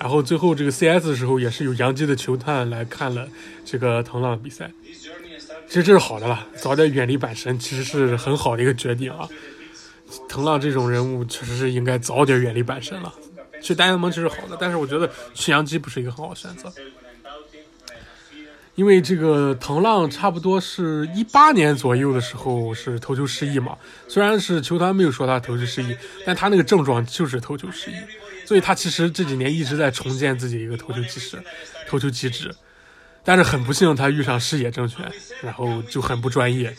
[0.00, 3.28] 然后最后这个 CS 的时候，也是有洋基的球探来看了
[3.64, 4.68] 这个藤浪比赛。
[5.68, 9.28] 其实这是好的了，早点远离阪神其实是很好的一个决定啊。
[10.28, 13.14] 藤浪这种人物确实是应该早点远离阪神了。
[13.62, 16.72] 去大联盟其实好的，但是我觉得去洋基不是一个很好的选择，
[18.76, 27.94] 因为这个藤浪差不多是一八年左右的时候是投球失忆嘛，虽然是球团没有说他投球失忆，但他那个症状就是投球失忆，
[28.46, 31.42] 所以他其实这几年一直在重建自己一个投球机制、
[31.88, 32.54] 投球机制，
[33.24, 35.10] 但是很不幸他遇上视野正权，
[35.42, 36.76] 然后就很不专业，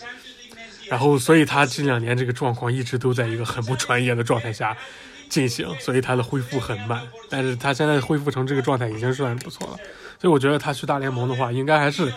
[0.87, 4.77] 然后所以他这两年这个状况一直都在一个很不专业的状态下。
[5.29, 9.77] 进行，所以他的恢复很慢，但是他现在恢复成这个状态已经算不错了，
[10.19, 12.11] 所以我觉得他去大联盟的话，应该还是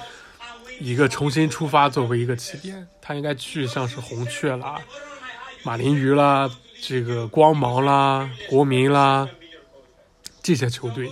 [0.78, 4.76] 一个重新出发作为一个起点，他应该去像是红雀啦、
[5.62, 6.50] 马林鱼啦、
[6.82, 9.28] 这个光芒啦、国民啦
[10.42, 11.10] 这些球队，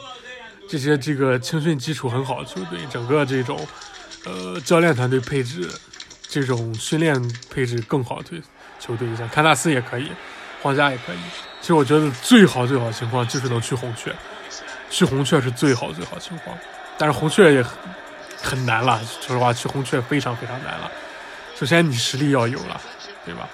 [0.68, 3.58] 这些这个青训基础很好的球队，整个这种
[4.24, 5.70] 呃教练团队配置、
[6.26, 7.14] 这种训练
[7.50, 8.40] 配置更好的
[8.80, 10.10] 球队，像堪纳斯也可以，
[10.62, 11.18] 皇家也可以。
[11.60, 14.14] 其实我觉得最好最好的情况就是能去红雀，
[14.88, 16.56] 去红雀是最好最好的情况，
[16.98, 17.72] 但是红雀也很
[18.42, 19.00] 很难了。
[19.20, 20.90] 说实话，去红雀非常非常难了。
[21.56, 22.80] 首先你实力要有了，
[23.24, 23.48] 对吧？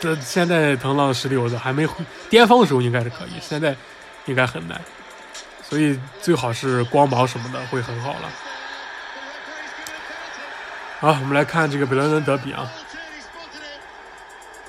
[0.00, 1.86] 这现在腾浪实力我还没
[2.28, 3.74] 巅峰的时候应该是可以，现在
[4.24, 4.80] 应该很难。
[5.62, 8.30] 所以最好是光芒什么的会很好了。
[11.00, 12.70] 好，我们来看这个北伦敦德比啊，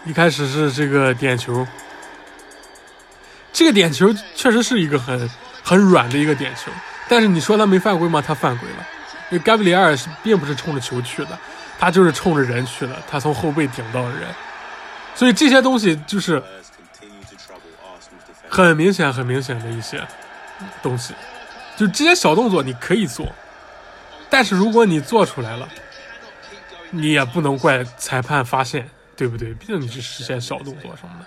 [0.06, 1.66] 一开始是这个点球。
[3.54, 5.30] 这个点球确实是一个很
[5.64, 6.72] 很软的一个点球，
[7.10, 8.22] 但是你说他没犯规吗？
[8.26, 8.88] 他犯规了，
[9.30, 11.38] 因为盖布里埃尔是并不是冲着球去的，
[11.80, 14.28] 他就是冲着人去的，他从后背顶到了人，
[15.16, 16.42] 所以这些东西就是
[18.50, 20.02] 很明显、很明显的一些
[20.82, 21.14] 东西，
[21.76, 23.32] 就这些小动作你可以做，
[24.30, 25.68] 但是如果你做出来了，
[26.90, 29.54] 你也不能怪裁判发现，对不对？
[29.54, 31.26] 毕竟你是实现小动作什么的。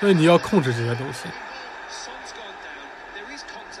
[0.00, 1.28] 所以你要控制这些东西，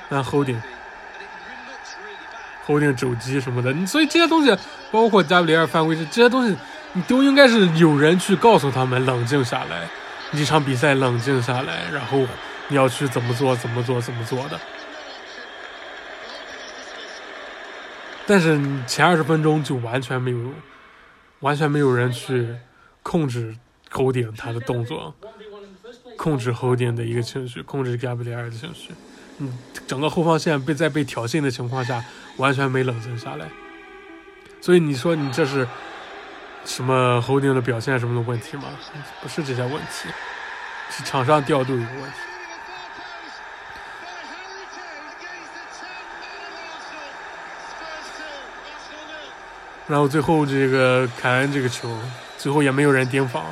[0.08, 4.56] 那 holding，holding 肘击什么的，所以这些东西，
[4.90, 6.56] 包括加布里尔犯规这些东西，
[6.94, 9.86] 你都应该是有人去告诉他们冷静下来，
[10.32, 12.24] 一场比赛冷静下来，然后
[12.68, 14.58] 你要去怎么做怎么做怎么做的。
[18.26, 20.38] 但是前二十分钟就完全没有，
[21.40, 22.56] 完全没有人去
[23.02, 23.56] 控制
[23.90, 25.14] holding 他的动作。
[26.16, 28.90] 控制后点的一个情绪，控制加布里埃尔的情绪，
[29.38, 29.56] 嗯，
[29.88, 32.04] 整个后方线被在被挑衅的情况下，
[32.36, 33.48] 完全没冷静下来，
[34.60, 35.66] 所以你说你这是
[36.66, 38.64] 什么后顶的表现什么的问题吗？
[39.22, 40.10] 不是这些问题，
[40.90, 42.18] 是场上调度有问题。
[49.86, 51.98] 然后最后这个凯恩这个球，
[52.36, 53.42] 最后也没有人盯防。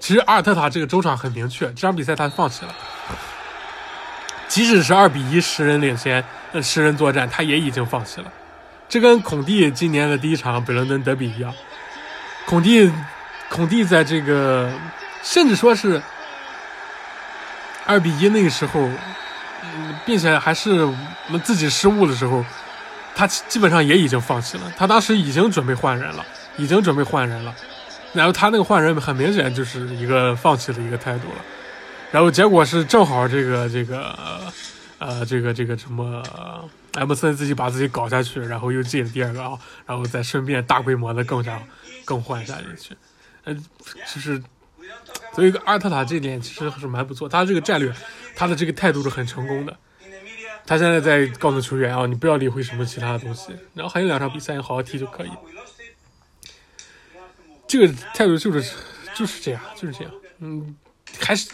[0.00, 2.74] 其实阿尔特塔这个中场很明确，这场比赛他放弃了。
[4.48, 8.32] 即使是二比一十人领先，呃，十人作战，他也已经放弃了。
[8.88, 11.54] 这跟孔蒂今年的第一场北伦敦德比一样，
[12.46, 12.90] 孔蒂，
[13.50, 14.72] 孔蒂在这个
[15.22, 16.00] 甚至说是
[17.84, 18.88] 二比一那个时候，
[20.06, 20.96] 并且还是我
[21.28, 22.42] 们自己失误的时候，
[23.14, 24.72] 他基本上也已经放弃了。
[24.76, 26.24] 他当时已经准备换人了，
[26.56, 27.54] 已经准备换人了。
[28.14, 31.44] 然后他那个换人很明显就是一个放弃的一个态度了，
[32.10, 34.16] 然后结果是正好这个这个
[34.98, 36.22] 呃这个这个什么
[36.94, 41.60] 埃默森自己把自己搞下去，然后又进了第二个啊，然后再顺便大规模的更加
[42.06, 42.96] 更换下进去，
[43.44, 43.62] 嗯，
[44.14, 44.42] 就是
[45.34, 47.92] 所以阿尔特塔这点其实是蛮不错，他这个战略，
[48.34, 49.76] 他的这个态度是很成功的。
[50.68, 55.30] 他现在在告诉球员啊，你不要理会什么其他的东西，然后还有两场比赛，你好好踢就可以。
[57.66, 58.74] 这个态度就是
[59.14, 60.12] 就是这样，就是这样。
[60.40, 60.76] 嗯，
[61.18, 61.48] 还是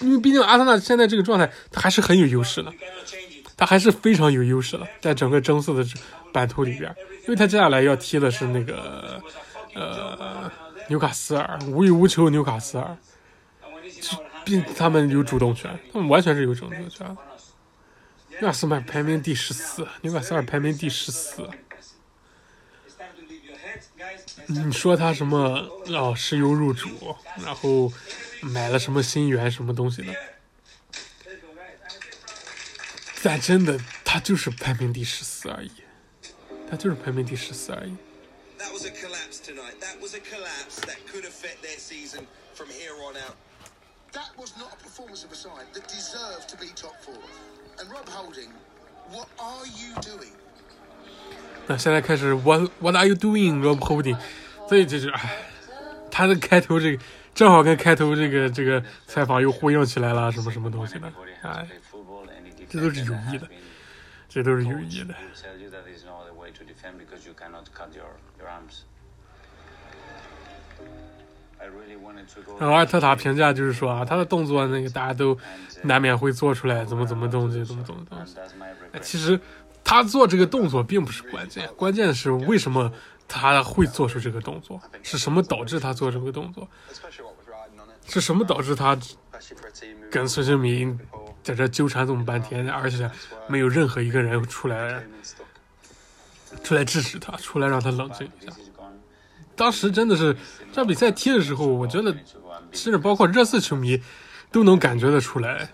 [0.00, 2.72] 因为毕竟阿森纳现在这个状态，他还是很有优势的，
[3.56, 5.84] 他还是非常有优势的，在整个争四的
[6.32, 6.92] 版图里边。
[7.22, 9.22] 因为他接下来要踢的是那个
[9.74, 10.50] 呃
[10.88, 12.96] 纽卡斯尔，无欲无求纽卡斯尔，
[14.44, 17.16] 并他们有主动权，他们完全是有主动权。
[18.40, 21.48] 纽卡斯尔排名第十四，纽卡斯尔排名第十四。
[24.46, 25.38] 你说他什么
[25.86, 27.92] 哦，石油入主，然后
[28.42, 30.14] 买了什么新源什么东西的，
[33.22, 35.70] 但真的他就是排名第十四而已，
[36.68, 37.96] 他就是排名第十四而已。
[38.58, 39.78] That was a collapse tonight.
[39.80, 43.36] That was a collapse that could affect their season from here on out.
[44.12, 47.14] That was not a performance of a side that deserved to be top four.
[47.90, 48.50] Rob Holding,
[49.10, 50.32] what are you doing?
[51.66, 54.18] 那现在开始，What What are you doing, Rob Holding？
[54.68, 55.36] 所以就是，哎，
[56.10, 57.02] 他的开头这个
[57.34, 61.66] 正好跟开头这个这个采访又呼应起来了，什么什么东西的，哎，
[62.68, 63.48] 这都是有意的，
[64.28, 65.14] 这都是有意的。
[72.58, 75.36] 然后阿尔特塔评价就是说啊他的动作那个大家都
[75.82, 78.18] 难免会做出来怎么怎么动西怎么怎么动
[79.02, 79.38] 其实
[79.82, 82.90] 他做这个动作并不是关键关键是为什么
[83.26, 86.68] 他会做出这个动作是什么导致他做这个动作？
[88.06, 88.96] 是什么导致他
[90.10, 90.98] 跟孙兴民
[91.42, 93.10] 在这纠缠这么半天而且
[93.48, 95.02] 没有任何一个人出来
[96.62, 98.52] 出来制止他出来让他冷静一下？
[99.56, 100.34] 当时真的是
[100.72, 102.14] 这场比赛踢的时候，我觉得
[102.72, 104.00] 甚至包括热刺球迷
[104.50, 105.68] 都能感觉得出来，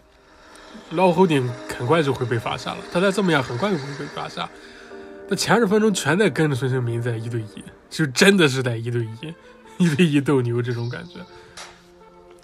[0.90, 2.78] 老侯顶很快就会被罚下了。
[2.92, 4.48] 他再这么样，很快就会被罚下。
[5.28, 9.34] 那前十分钟全在跟着孙兴民在一对一，就真的是在一对一，
[9.84, 11.20] 一对一斗牛这种感觉。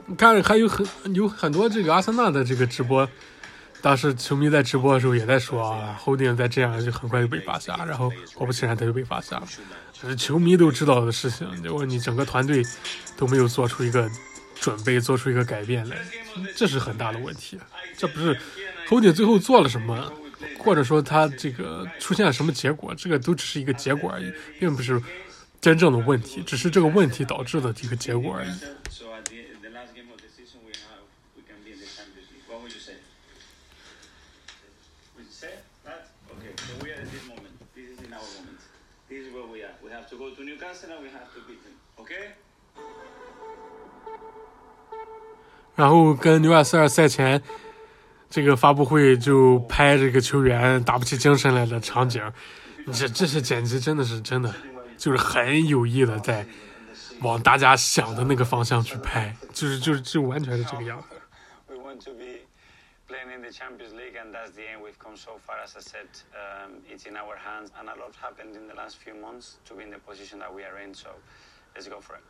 [0.07, 3.09] 你看，还有很有很多这个阿森纳的这个直播，
[3.83, 9.47] 当时球迷在直播的时候也在说啊，侯顶再这样就很快就被罚下，然后果不其然他就被罚下了。
[10.01, 12.63] 这是球迷都知道的事情，结果你整个团队
[13.17, 14.11] 都没有做出一个
[14.61, 15.97] 准备，做出一个改变来，
[16.55, 17.59] 这是很大的问题。
[17.97, 18.39] 这不是
[18.87, 20.13] 侯顶最后做了什么，
[20.59, 24.31] 或者说他这个出现了什么结果，这个都只是一个结果而已，
[24.61, 25.03] 并不是
[25.63, 28.51] 真正的问题，只是这个问题导致的一个结果而已。
[28.91, 31.87] So at the, the last game of the season, we have we can be in the
[31.87, 32.45] Champions League.
[32.49, 33.01] What would you say?
[35.17, 36.13] Would you say that?
[36.37, 37.57] Okay, so we are at this moment.
[37.75, 38.61] This is in our moment.
[39.09, 39.73] This is where we are.
[39.83, 40.56] We have to go to Newcastle and we have to beat them.
[40.56, 40.56] Okay?
[45.75, 47.43] 然后跟纽卡斯尔赛前
[48.31, 52.23] 这个发布会就拍这个球员打不起精神来的场景，
[52.95, 54.55] 这这些简直真的是真的，
[54.97, 56.47] 就是很有意的在
[57.21, 61.09] 往大家想的那个方向去拍，就是就是就完全是这个样子。
[63.09, 64.83] Playing in the Champions League, and that's the aim.
[64.83, 65.57] We've come so far.
[65.63, 68.97] As I said, um, it's in our hands, and a lot happened in the last
[68.97, 70.93] few months to be in the position that we are in.
[70.93, 71.11] So
[71.75, 72.23] let's go for it.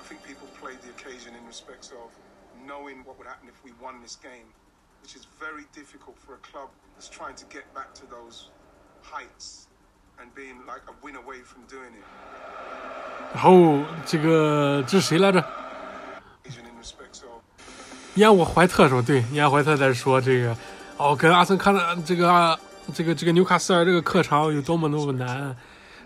[0.00, 2.10] I think people played the occasion in respects of
[2.66, 4.46] knowing what would happen if we won this game,
[5.02, 8.50] which is very difficult for a club that's trying to get back to those
[9.02, 9.66] heights
[10.20, 12.04] and being like a win away from doing it.
[13.34, 15.44] 然后这个这是谁来着
[18.14, 20.54] 伊安我怀特说，对，伊安怀特在说这个，
[20.98, 22.58] 哦，跟阿森看的这个啊
[22.92, 25.56] 这个这个纽卡斯尔这个客场有多么多么难，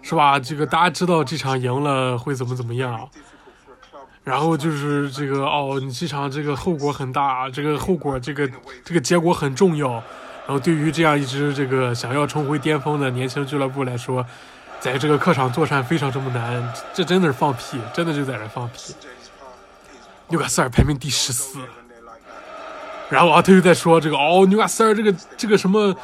[0.02, 0.38] 是吧？
[0.38, 8.50] 这个大家知道这场赢了会怎么怎么样，difficult for a club 然后就是这个哦，你这场这个后果很大，这个后果这个
[8.84, 9.92] 这个结果很重要。
[9.92, 14.26] 然后对于这样一支这个想要重回巅峰的年轻俱乐部来说，
[14.80, 18.92] 在这个客场作战非常这么难，这真的是放屁，真的就在这放屁。
[20.26, 21.60] 纽卡斯尔排名第十四。
[23.08, 25.96] 然后啊，他又在说这个哦，纽卡斯尔这个这个什么，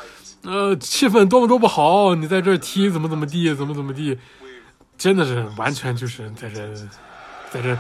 [0.43, 4.17] 呃，气氛多么多么好，你在这踢怎么怎么地，怎么怎么地，
[4.97, 6.73] 真的是完全就是在这，
[7.51, 7.77] 在这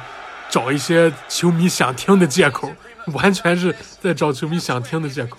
[0.53, 2.71] 找一些球迷想听的借口，
[3.07, 5.39] 完全是在找球迷想听的借口。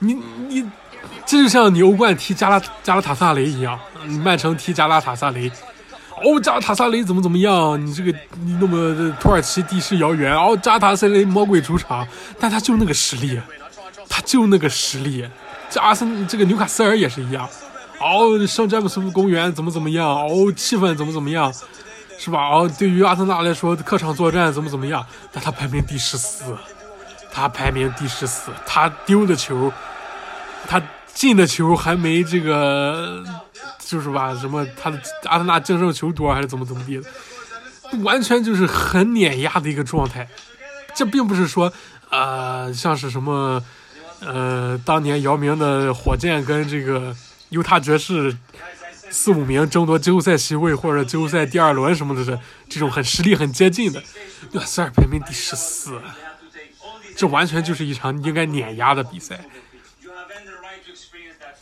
[0.00, 0.12] 你
[0.48, 0.62] 你，
[1.24, 3.80] 这就像你欧冠踢加拉加拉塔萨雷一样，
[4.22, 5.50] 曼城踢加拉塔萨雷，
[6.22, 7.80] 哦，加拉塔萨雷怎么怎么样？
[7.82, 8.12] 你这个
[8.44, 12.06] 你那么土耳其地势遥远，哦，加拉塔萨雷魔鬼主场，
[12.38, 13.40] 但他就那个实力，
[14.06, 15.26] 他就那个实力。
[15.70, 17.48] 这阿森这个纽卡斯尔也是一样，
[17.98, 20.06] 哦，圣詹姆斯公园怎么怎么样？
[20.06, 21.50] 哦，气氛怎么怎么样？
[22.18, 22.48] 是吧？
[22.48, 25.04] 哦，对于阿森纳来说，客场作战怎么怎么样？
[25.32, 26.56] 但他排名第十四，
[27.30, 29.72] 他排名第十四，他丢的球，
[30.66, 33.22] 他进的球还没这个，
[33.78, 34.34] 就是吧？
[34.34, 37.00] 什么他的阿森纳净胜球多还是怎么怎么地，
[38.02, 40.26] 完全就是很碾压的一个状态。
[40.94, 41.72] 这并不是说，
[42.10, 43.62] 呃，像是什么，
[44.20, 47.14] 呃，当年姚明的火箭跟这个
[47.50, 48.34] 犹他爵士
[49.10, 52.38] 四五名争夺季后赛席位或者季后赛第二轮什么的这
[52.68, 54.02] 这种很实力很接近的，
[54.52, 56.00] 那塞尔排名第十四，
[57.16, 59.40] 这完全就是一场应该碾压的比赛。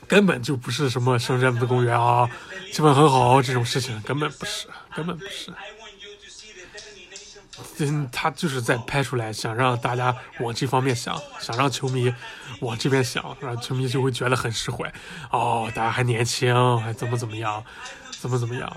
[0.06, 2.28] 根本就不是什么圣詹姆斯公园啊，
[2.70, 5.50] 气氛很好这种事情，根本不是，根本不是。
[7.78, 12.12] 嗯，他就是在拍出来，想让大家往这方面想，想让球迷
[12.60, 14.92] 往这边想，然后球迷就会觉得很释怀。
[15.30, 17.62] 哦，大家还年轻，还怎么怎么样，
[18.18, 18.70] 怎么怎么样？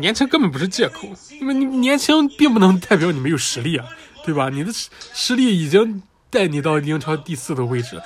[0.00, 1.08] 年轻根本不是借口，
[1.40, 3.86] 因为你年轻并不能代表你没有实力啊，
[4.24, 4.48] 对吧？
[4.48, 8.02] 你的实实力已经带你到英超第四的位置，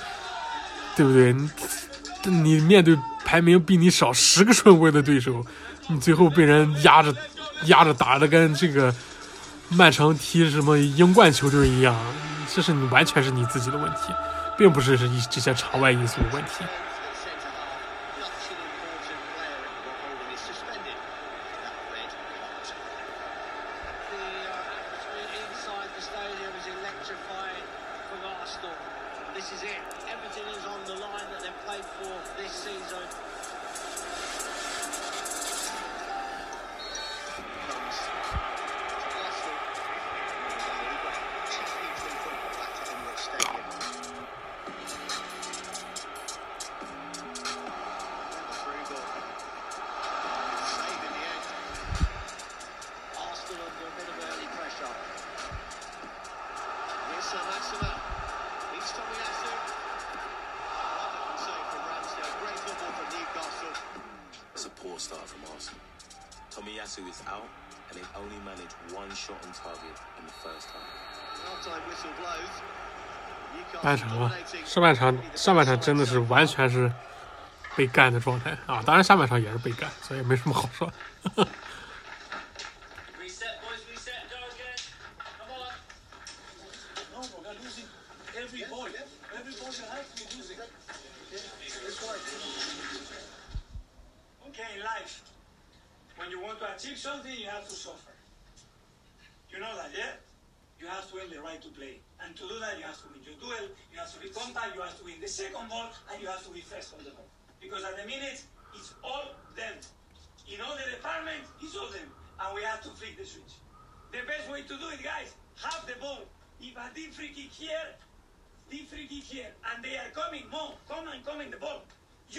[0.95, 1.33] 对不对？
[1.33, 5.43] 你你面对排名比你少十个顺位的对手，
[5.87, 7.15] 你最后被人压着
[7.65, 8.93] 压着打的跟这个。
[9.69, 11.95] 曼城踢什么英冠球队一样，
[12.51, 14.13] 这是你完全是你自己的问题，
[14.57, 16.63] 并不是是这些场外因素的问题。
[66.99, 67.47] Tomiyasu is out,
[67.89, 70.83] and they've only managed one shot on target in the first half.
[71.45, 72.61] Half-time whistle blows.
[73.81, 74.31] 半场吧，
[74.65, 76.91] 上半场上半场真的是完全是
[77.75, 78.81] 被干的状态啊！
[78.85, 80.91] 当然下半场也是被干，所以没什么好说。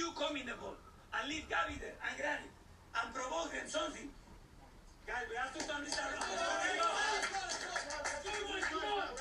[0.01, 0.81] You come in the ball.
[1.13, 4.09] And leave Gabi there, and Granny, and provoke them something.
[5.05, 6.25] Guys, we have to turn this around.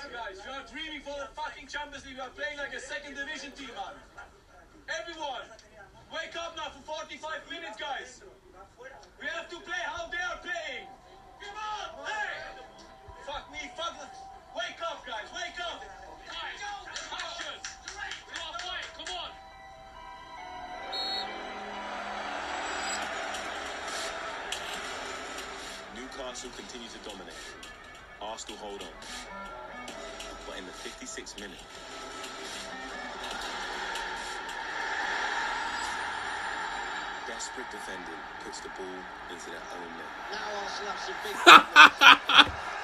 [0.08, 2.16] Guys, you are dreaming for the fucking Champions League.
[2.16, 3.92] You are playing like a second division team, man.
[4.88, 5.44] Everyone,
[6.16, 8.24] wake up now for 45 minutes, guys.
[9.20, 10.88] We have to play how they are playing.
[11.44, 12.56] Come on, hey!
[13.28, 14.08] Fuck me, fuck the...
[14.56, 15.84] Wake up, guys, wake up!
[16.24, 16.64] Guys,
[18.96, 19.49] come on!
[25.95, 27.35] Newcastle continue to dominate.
[28.21, 28.89] Arsenal hold on.
[30.47, 31.65] But in the 56th minute,
[37.27, 38.99] desperate defending puts the ball
[39.31, 40.11] into their own net.
[40.33, 41.35] Now Arsenal have some big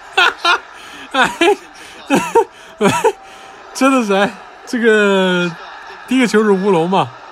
[3.75, 4.31] 真的是哎，
[4.67, 5.51] 这个
[6.09, 7.11] 第一个球是乌龙嘛？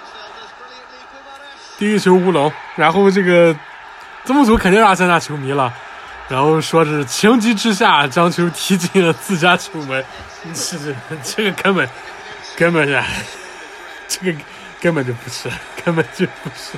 [1.84, 3.54] 第一球乌龙，然后这个
[4.24, 5.74] 字幕组肯定是阿森纳球迷了，
[6.30, 10.02] 然后说是情急之下将球踢进了自家球门，
[10.56, 11.90] 是这个根本
[12.56, 13.04] 根本是
[14.08, 14.40] 这个
[14.80, 15.50] 根本就不是，
[15.84, 16.78] 根本就不是。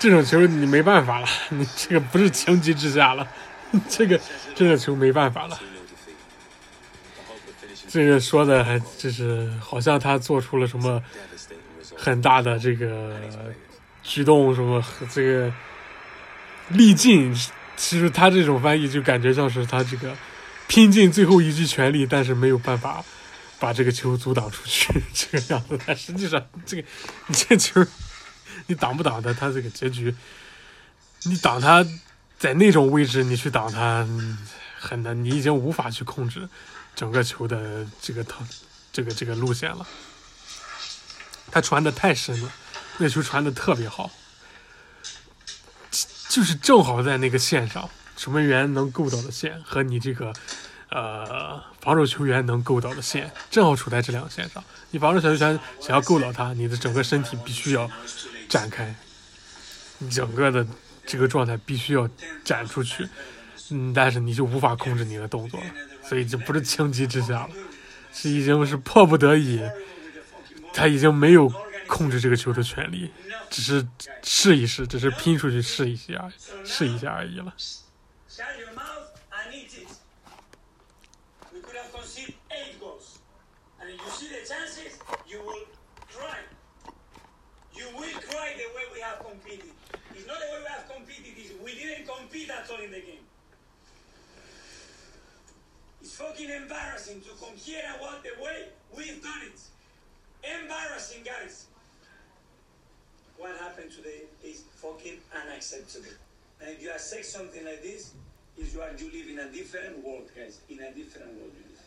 [0.00, 3.24] 这种球你没办法了，你这个不是情急之下了，
[3.88, 4.18] 这个
[4.56, 5.56] 这个球没办法了。
[7.88, 11.00] 这个说的还就是好像他做出了什么
[12.02, 13.20] 很大的这个
[14.02, 14.82] 举动，什么
[15.12, 15.52] 这个
[16.70, 17.34] 力尽。
[17.76, 20.14] 其实他这种翻译就感觉像是他这个
[20.66, 23.02] 拼尽最后一句全力，但是没有办法
[23.58, 25.78] 把这个球阻挡出去 这个样子。
[25.86, 26.88] 但实际上，这个
[27.26, 27.84] 你这球
[28.66, 30.14] 你挡不挡的，他这个结局，
[31.24, 31.86] 你挡他
[32.38, 34.06] 在那种位置，你去挡他
[34.78, 36.48] 很难，你已经无法去控制
[36.94, 38.44] 整个球的这个头
[38.92, 39.86] 这个这个路线了。
[41.50, 42.52] 他传的太深了，
[42.98, 44.10] 那球传的特别好，
[46.28, 50.32] 就是正好在那个线上，守门员能够到的线和你这个
[50.90, 54.62] 呃防守球员能够到的线，正好处在这两个线上。
[54.90, 57.90] 你防守球员想要够到他，你的整个身体必须要
[58.48, 58.94] 展开，
[59.98, 60.66] 你整个的
[61.06, 62.08] 这个状态必须要
[62.44, 63.08] 展出去。
[63.72, 65.66] 嗯，但是你就无法控制你的动作了，
[66.02, 67.50] 所以这不是情急之下了，
[68.12, 69.60] 是已经是迫不得已，
[70.72, 71.48] 他已经没有
[71.86, 73.10] 控制这个球的权利
[73.48, 73.86] 只是
[74.22, 76.30] 试一试只是拼出去试一下
[76.64, 77.54] 试一下而已了。
[100.42, 101.66] Embarrassing, guys.
[103.36, 106.08] What happened today is fucking unacceptable.
[106.60, 108.12] And if you accept something like this,
[108.58, 110.60] is you are you live in a different world, guys.
[110.68, 111.80] In a different world you live.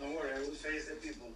[0.00, 1.28] Don't worry, I will face the people.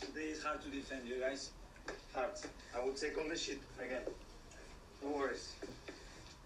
[0.00, 1.50] Today is hard to defend you guys.
[2.14, 2.30] Hard.
[2.76, 4.02] I will take all the shit again.
[5.02, 5.54] No worries.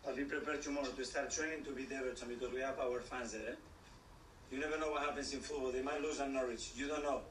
[0.07, 3.32] I'll be prepared tomorrow to start training to beat Everton because we have our fans
[3.32, 3.42] there.
[3.51, 3.55] Eh?
[4.53, 5.72] You never know what happens in football.
[5.72, 6.70] They might lose at Norwich.
[6.76, 7.22] You don't know.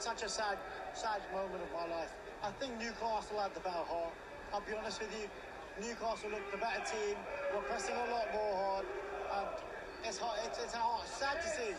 [0.00, 0.58] Such a sad,
[0.94, 2.10] sad moment of my life.
[2.42, 4.12] I think Newcastle had the better heart.
[4.52, 5.28] I'll be honest with you.
[5.81, 7.17] Newcastle looked the better team.
[7.53, 8.85] We're pressing a lot more hard.
[9.35, 9.47] And
[10.05, 10.39] it's hard.
[10.45, 11.07] It's, it's hard.
[11.07, 11.73] Sad to see.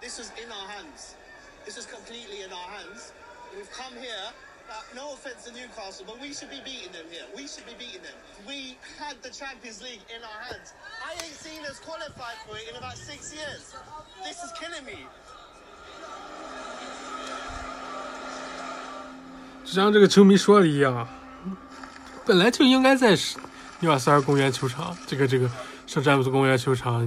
[0.00, 1.16] This was in our hands.
[1.66, 3.12] This was completely in our hands.
[3.56, 4.30] We've come here.
[4.70, 7.24] Uh, no offense to Newcastle, but we should be beating them here.
[7.34, 8.14] We should be beating them.
[8.46, 10.74] We had the Champions League in our hands.
[11.04, 13.74] I ain't seen us qualify for it in about six years.
[14.22, 15.06] This is killing me.
[19.64, 21.06] 就像这个球迷说的一样，
[22.25, 23.15] 本来就应该在
[23.79, 25.49] 纽卡斯尔公园球场，这个这个
[25.85, 27.01] 圣詹姆斯公园球场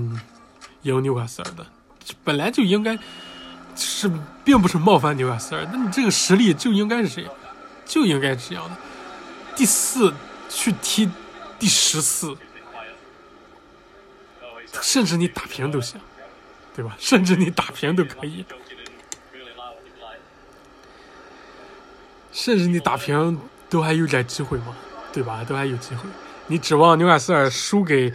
[0.82, 1.66] 赢纽卡斯尔的，
[2.22, 2.96] 本来就应该
[3.74, 4.10] 是，
[4.44, 7.32] 并不是冒犯纽卡斯尔，那你这个实力就应该是这样，
[7.84, 8.76] 就应该这样的。
[9.56, 10.14] 第四
[10.48, 11.10] 去踢
[11.58, 12.36] 第十四，
[14.80, 16.00] 甚至你打平都行，
[16.76, 16.96] 对吧？
[16.98, 18.44] 甚至你打平都可以。
[22.30, 23.36] 甚至你打平
[23.68, 24.66] 都还有点机会嘛，
[25.18, 25.42] 对吧？
[25.44, 26.08] 都还有机会。
[26.46, 28.12] 你指望纽卡斯尔输给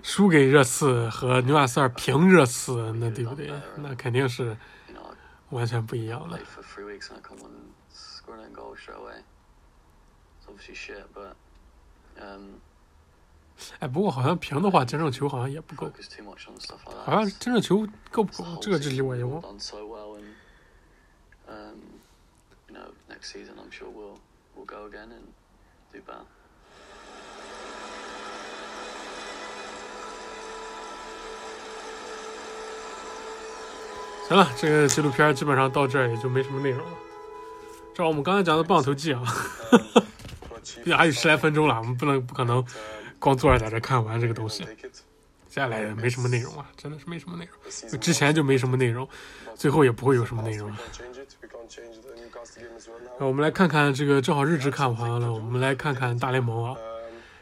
[0.00, 3.50] 输给热刺和纽卡斯尔平热刺，那对不对？
[3.76, 4.56] 那肯定是
[5.48, 6.38] 完全不一样的。
[6.38, 9.24] Late for three weeks and I come on scoring a goal straight away.
[10.38, 11.34] It's obviously shit, but
[12.22, 12.60] um,
[13.80, 15.90] 哎，不过好像平的话，真正球好像也不够.
[17.04, 19.42] 好像真正球够不够这个这里 season 我也忘。
[19.42, 19.58] done
[25.90, 26.14] 对吧
[34.28, 36.92] 行了，这个纪录片基本上到这儿也就没什么内容了。
[37.92, 39.22] 照我们刚才讲的棒球季啊，
[40.62, 42.64] 毕竟还有十来分钟了，我们不能不可能
[43.18, 44.64] 光坐着在这看完这个东西。
[45.48, 47.98] 接下来也没什么内容啊，真的是没什么内容。
[47.98, 49.08] 之前就没什么内容，
[49.56, 50.78] 最后也不会有什么内容了
[53.18, 56.76] 我们来看看这个，正好日职看完了，我们来看看大联盟啊。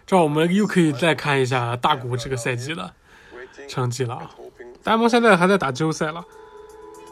[0.07, 2.92] 这样我们又可以再看一下大谷这个赛季的
[3.68, 4.30] 成绩了啊。
[4.82, 6.24] 大联盟现在还在打季后赛了，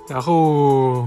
[0.09, 1.07] 然后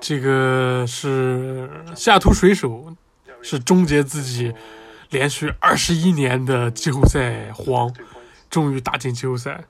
[0.00, 2.94] 这个是西雅图水手
[3.42, 4.54] 是终结自己
[5.10, 7.92] 连续二十一年的季后赛荒，
[8.48, 9.64] 终于打进季后赛。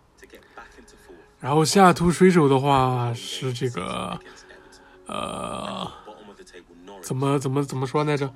[1.40, 4.18] 然后西雅图水手的话是这个，
[5.07, 5.91] 呃，
[7.03, 8.31] 怎么怎么怎么说来着？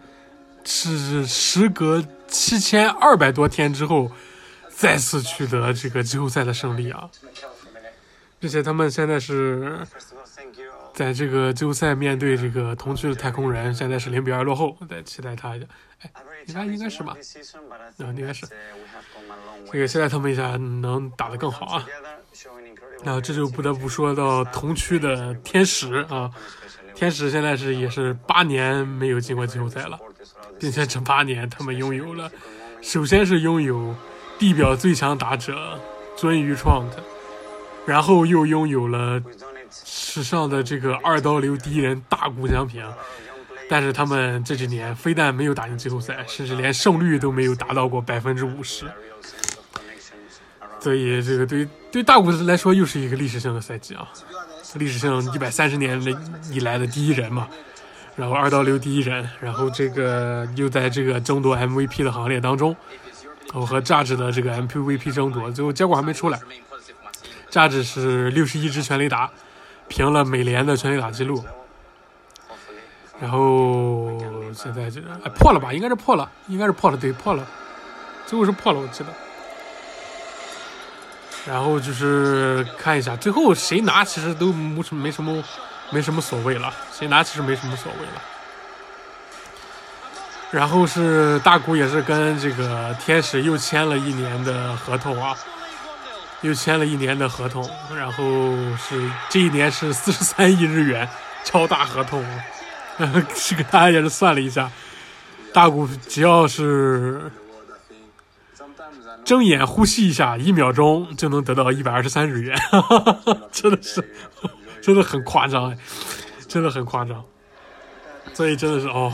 [0.65, 4.11] 是时隔七千二百多天之后，
[4.69, 7.09] 再次取得这个季后赛的胜利啊！
[8.39, 9.87] 并且他们现在是
[10.93, 15.67] 在这个季后赛面对这个同区的太空人，现在是零比二落后，再期待他一下。
[16.01, 16.11] 哎，
[16.47, 17.17] 应该应该是吧？
[17.99, 18.47] 啊，应该是。
[19.73, 21.87] 这个期待他们一下能打得更好啊！
[23.05, 26.31] 那这就不得不说到同区的天使啊，
[26.99, 29.97] 天使现在是也是八年没有进过季后赛了，
[30.59, 32.29] 并且这八年他们拥有了，
[32.83, 33.95] 首先是拥有
[34.37, 35.79] 地表最强打者
[36.17, 36.91] 尊于 Tront，
[37.87, 39.23] 然后又拥有了
[39.71, 42.85] 史上的这个二刀流第一人大谷翔平，
[43.71, 48.87] 但是他们这几年非但没有打进季后赛，甚至连胜率都没有达到过百分之五十。
[50.81, 54.09] 所以这个对对大谷来说又是一个历史性的赛季啊，
[54.75, 56.11] 历史性一百三十年的
[56.51, 57.49] 以来的第一人嘛，
[58.17, 62.77] 然后二刀流第一人，然后这个又在这个争夺 MVP 的行列当中，
[63.55, 66.39] 我和榨汁的这个 MVP 争夺，最后结果还没出来，
[67.49, 69.31] 榨汁是六十一支全垒打，
[69.89, 71.43] 平了美联的全垒打记录，
[73.21, 74.21] 然后
[74.53, 77.47] 现在这哎破了吧，应该是破了，应该是破了，对破了，
[78.27, 79.07] 最后是破了，我记得。
[81.49, 85.43] 然后就是看一下最后谁拿，其实都没什么没什么
[85.91, 88.23] 没什么所谓了，谁拿其实没什么所谓了。
[90.51, 95.35] 然后是大谷也是跟这个天使又签了一年的合同啊，
[96.43, 98.23] 又签了一年的合同，然后
[98.77, 101.09] 是这一年是四十三亿日元，
[101.45, 102.23] 超大合同。
[102.99, 104.71] 这个大家也是算了一下，
[105.55, 107.23] 大谷只要是。
[109.25, 112.59] 睁眼呼吸一下，一秒钟就能得到一百二十三日元，
[113.53, 114.03] 真的是，
[114.81, 115.77] 真的很夸张，
[116.47, 117.25] 真的很夸张。
[118.35, 119.13] 所以真的是哦，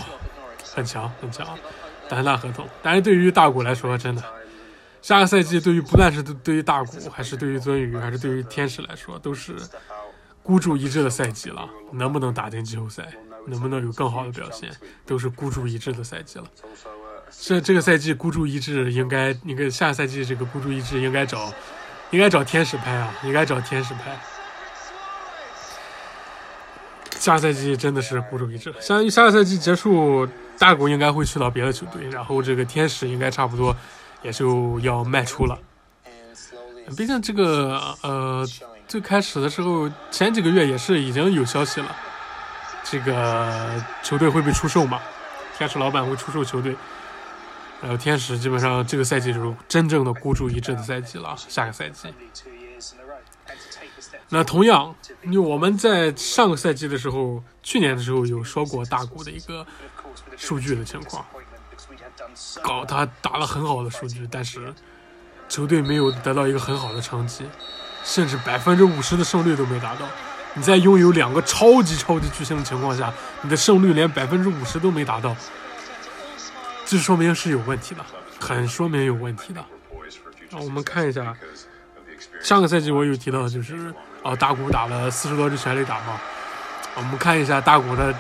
[0.75, 1.47] 很强很强，
[2.09, 2.69] 单大合同。
[2.83, 4.23] 但是对于大谷来说，真的，
[5.01, 9.57] 下个赛季对于不但是对于大谷，还是对于鳟鱼，还是对于天使来说，都是
[10.43, 11.69] 孤注一掷的赛季了。
[11.93, 13.09] 能不能打进季后赛，
[13.47, 14.71] 能不能有更好的表现，
[15.07, 16.45] 都是孤注一掷的赛季了。
[17.41, 21.53] 这这个赛季孤注一掷，应该应该下个赛季这个孤注一掷应该找，
[22.11, 24.19] 应该找天使拍啊，应该找天使拍。
[27.19, 30.27] 下赛季真的是孤注一掷，相当于下个赛季结束，
[30.59, 33.77] 大狗应该会去到别的球队，然后这个天使应该差不多
[34.23, 35.59] 也就要卖出了。
[36.97, 38.47] 毕竟这个呃，
[38.87, 41.97] 最开始的时候前几个月也是已经有消息了，
[42.83, 45.01] 这个球队会被出售嘛，
[45.57, 46.75] 天使老板会出售球队。
[47.85, 52.09] 然后天使基本上这个赛季就是真正的孤注一掷的赛季了，下个赛季。
[54.31, 59.67] 那同样，因为我们在上个赛季的时候，去年的时候有说过大谷的一个
[60.35, 61.27] 数据的情况，
[62.63, 64.73] 搞他打了很好的数据，但是
[65.47, 67.45] 球队没有得到一个很好的成绩，
[68.03, 70.09] 甚至百分之五十的胜率都没达到。
[70.55, 73.13] 你在拥有两个超级超级巨星的情况下，
[73.43, 75.37] 你的胜率连百分之五十都没达到。
[76.95, 78.07] 这说明是有问题的，
[78.39, 79.61] 很说明有问题的。
[79.61, 81.37] 啊，我们看一下，
[82.41, 83.93] 上个赛季我有提到，就是
[84.23, 86.21] 啊，大谷打了四十多支全垒打嘛。
[86.95, 88.15] 我们看一下大谷的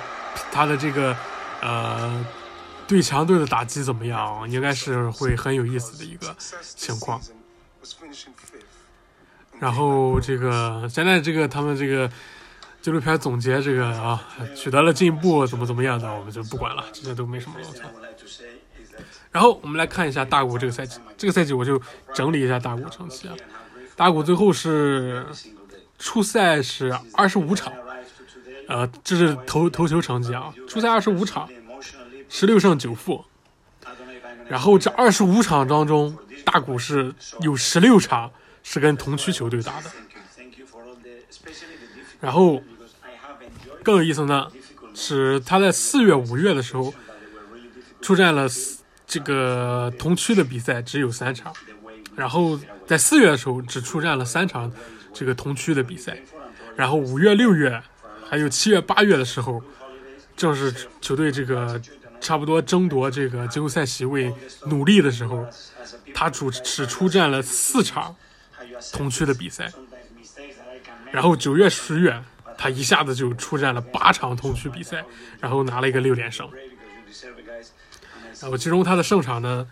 [0.50, 1.16] 他的这个
[1.60, 2.26] 呃
[2.88, 4.44] 对强队的打击怎么样？
[4.50, 7.20] 应该是会很有意思的一个情况。
[9.60, 12.10] 然后这个现在这个他们这个
[12.82, 14.20] 纪录片总结这个啊，
[14.56, 17.72] 取得了进步，怎么怎么样的，我们就不管了，这些都没什么用。
[19.30, 21.80] 然后我们来看一下大谷这个赛季，这个赛季我就
[22.14, 23.34] 整理一下大谷成绩啊。
[23.96, 25.26] 大谷最后是
[25.98, 27.72] 初赛是二十五场，
[28.68, 30.54] 呃，这是投投球成绩啊。
[30.68, 31.48] 初赛二十五场，
[32.28, 33.24] 十六胜九负。
[34.48, 38.30] 然后这二十五场当中，大谷是有十六场
[38.62, 39.90] 是跟同区球队打的。
[42.20, 42.62] 然后
[43.82, 44.48] 更有意思呢，
[44.94, 46.94] 是他在四月、五月的时候
[48.00, 48.46] 出战了。
[49.06, 51.52] 这个同区的比赛只有三场，
[52.16, 54.70] 然后在四月的时候只出战了三场
[55.12, 56.18] 这个同区的比赛，
[56.74, 57.80] 然后五月、六月
[58.28, 59.62] 还有七月、八月的时候，
[60.36, 61.80] 正是球队这个
[62.20, 64.32] 差不多争夺这个季后赛席位
[64.66, 65.46] 努力的时候，
[66.14, 68.16] 他主只出战了四场
[68.92, 69.70] 同区的比赛，
[71.12, 72.20] 然后九月、十月
[72.56, 75.04] 他一下子就出战了八场同区比赛，
[75.40, 76.48] 然后拿了一个六连胜。
[78.40, 79.66] 然后其中他的胜场呢，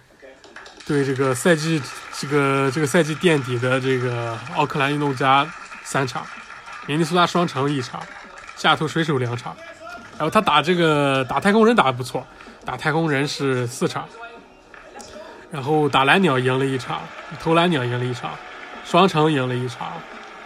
[0.87, 1.83] 对这个赛季
[2.19, 5.47] 这个这个赛季垫底的这个奥克兰运动家
[5.85, 6.25] 三场，
[6.87, 8.01] 明尼苏达双城一场，
[8.57, 9.55] 下图水手两场，
[10.17, 12.27] 然后他打这个打太空人打的不错，
[12.65, 14.09] 打太空人是四场，
[15.51, 17.03] 然后打蓝鸟赢了一场，
[17.41, 18.31] 投蓝鸟赢了一场，
[18.85, 19.93] 双城赢了一场，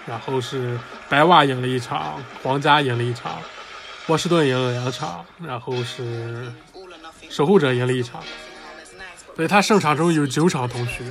[0.06, 3.38] 然后是白袜赢了一场，皇家赢了一场，
[4.06, 6.50] 波士顿赢了两场，然后是。
[7.28, 8.22] 守护者赢了一场，
[9.34, 11.04] 所以他胜场中有九场同区，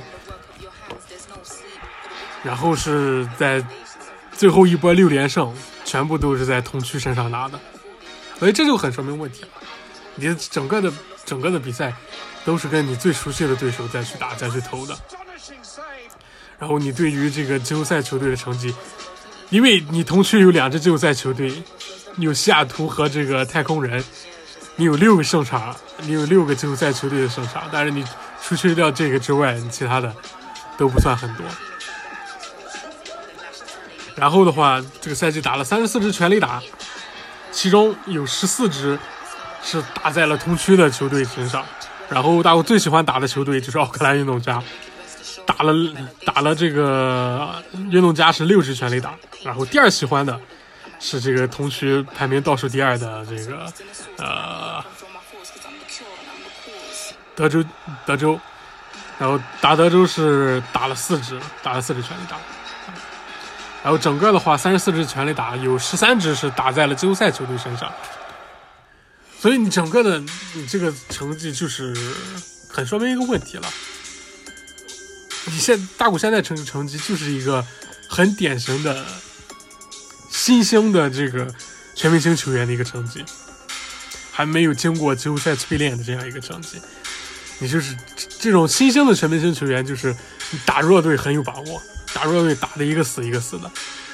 [2.42, 3.64] 然后是在
[4.32, 5.54] 最后一波六连胜，
[5.84, 7.58] 全部都是在同区身上拿的，
[8.38, 9.48] 所以这就很说明问题了。
[10.14, 10.92] 你整个的
[11.24, 11.94] 整个的比赛
[12.44, 14.96] 都是跟你最熟悉的对手再去打再去投的。
[16.58, 18.74] 然后你对于这个季后赛球队的成绩，
[19.50, 21.52] 因为你同区有两支季后赛球队，
[22.16, 24.02] 有西雅图和这个太空人，
[24.76, 28.04] 你有六个胜场，你有六个季后赛球队的胜场，但是你
[28.42, 30.14] 除去掉这个之外，其他的
[30.76, 31.44] 都不算很多。
[34.14, 36.62] 然后的话，这个赛季打了三十四支全垒打，
[37.50, 38.98] 其中有十四支
[39.62, 41.64] 是打在了同区的球队身上。
[42.08, 44.62] 然后大伙最喜欢打的球队就是奥克兰运动家，
[45.44, 45.72] 打了
[46.24, 49.14] 打了这个运动家是六支全垒打。
[49.42, 50.38] 然后第二喜欢的
[51.06, 53.72] 是这个同区排名倒数第二的这个
[54.18, 54.84] 呃
[57.36, 57.64] 德州
[58.04, 58.40] 德州，
[59.16, 62.36] 然后打德州是打了四支，打了四支全垒打。
[63.84, 67.88] 然后整个的话，三十四支全垒打有十三支是打在了季后赛球队身上，
[69.38, 70.18] 所以你整个的
[70.54, 71.94] 你这个成绩就是
[72.68, 73.68] 很说明一个问题了。
[75.44, 77.64] 你现大谷现在成成绩就是一个
[78.08, 79.06] 很典型的
[80.36, 81.52] 新兴的这个
[81.94, 83.24] 全明星球员的一个成绩，
[84.30, 86.78] 还没有经过季后赛淬炼的这样一个成绩。
[87.58, 87.96] 你就是
[88.38, 90.14] 这种新兴的全明星球员，就是
[90.66, 91.82] 打弱队很有把握。
[92.12, 93.70] 打弱队打的一个死一个死的，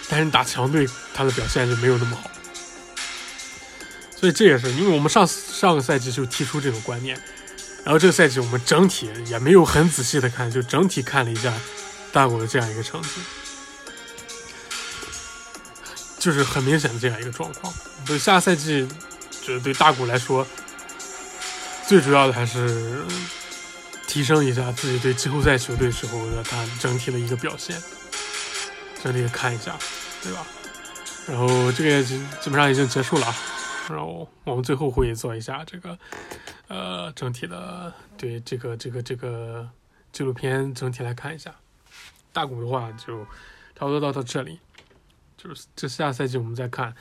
[0.08, 2.30] 但是打强队他的表现就没有那么好，
[4.16, 7.16] 所以这也是因为我们上上个赛季就提出这种观念，
[7.84, 11.52] 然后这个赛季我们整体也没有很仔细的看，就整体看了一下
[12.12, 13.08] 大谷的这样一个成绩，
[16.22, 17.72] 就是很明显的这样一个状况。
[18.06, 18.86] 所以下赛季，
[19.42, 20.46] 就是对大谷来说，
[21.86, 23.04] 最主要的还是。
[24.08, 27.80] 提升一下自己对季后赛球队时候的他整体的一个表现，
[29.02, 29.74] 整体看一下，
[30.22, 30.46] 对吧？
[31.26, 33.34] 然后这个也基本上已经结束了，
[33.88, 35.98] 然后我们最后会做一下这个，
[36.68, 39.66] 呃，整体的对这个这个这个
[40.12, 41.54] 纪录片整体来看一下。
[42.34, 43.24] 大谷的话就
[43.74, 44.60] 差不多到到这里，
[45.42, 46.94] 就是这下赛季我们再看，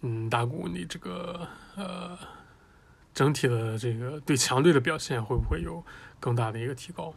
[0.00, 1.46] 嗯，大古你这个
[1.76, 2.16] 呃。
[3.12, 5.84] 整体的这个对强队的表现会不会有
[6.20, 7.12] 更大的一个提高？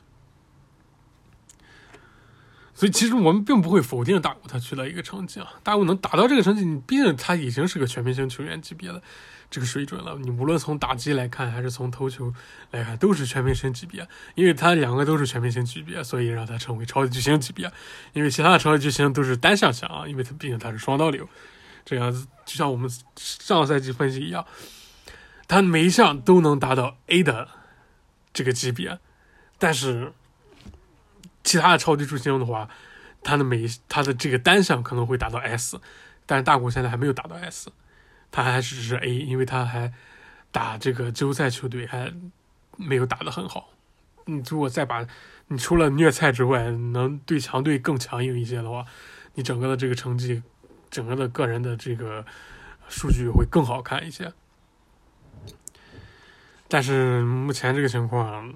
[2.83, 9.01] 所以其实我们并不会否定大谷他取得一个成绩啊，大谷能达到这个成绩，你毕竟他已经是个全明星球员级别的
[9.49, 10.17] 这个水准了。
[10.19, 12.33] 你无论从打击来看，还是从投球
[12.71, 14.05] 来看，都是全明星级别。
[14.35, 17.71] 因为他两个都是全明星级别，所以让他成为超级巨星级别。
[18.11, 21.25] 因为其他的超级巨星都是单向强啊，因为他毕竟他是双刀流，
[21.85, 24.45] 这样子就像我们上赛季分析一样。
[25.47, 27.47] 他每一项都能达到 A 的
[28.33, 28.99] 这个级别，
[29.57, 30.11] 但是
[31.43, 32.69] 其他的超级巨星的话，
[33.21, 35.79] 他的每他的这个单项可能会达到 S，
[36.25, 37.71] 但是大谷现在还没有达到 S，
[38.31, 39.93] 他还只是 A，因为他还
[40.51, 42.13] 打这个季后赛球队还
[42.77, 43.69] 没有打得很好。
[44.25, 45.05] 你如果再把
[45.47, 48.85] 你除了虐菜之外，能对强队更强硬一些的话，
[49.33, 50.41] 你整个的这个成绩，
[50.89, 52.25] 整个的个人的这个
[52.87, 54.31] 数据会更好看一些。
[56.69, 58.53] 但是目前这个情况，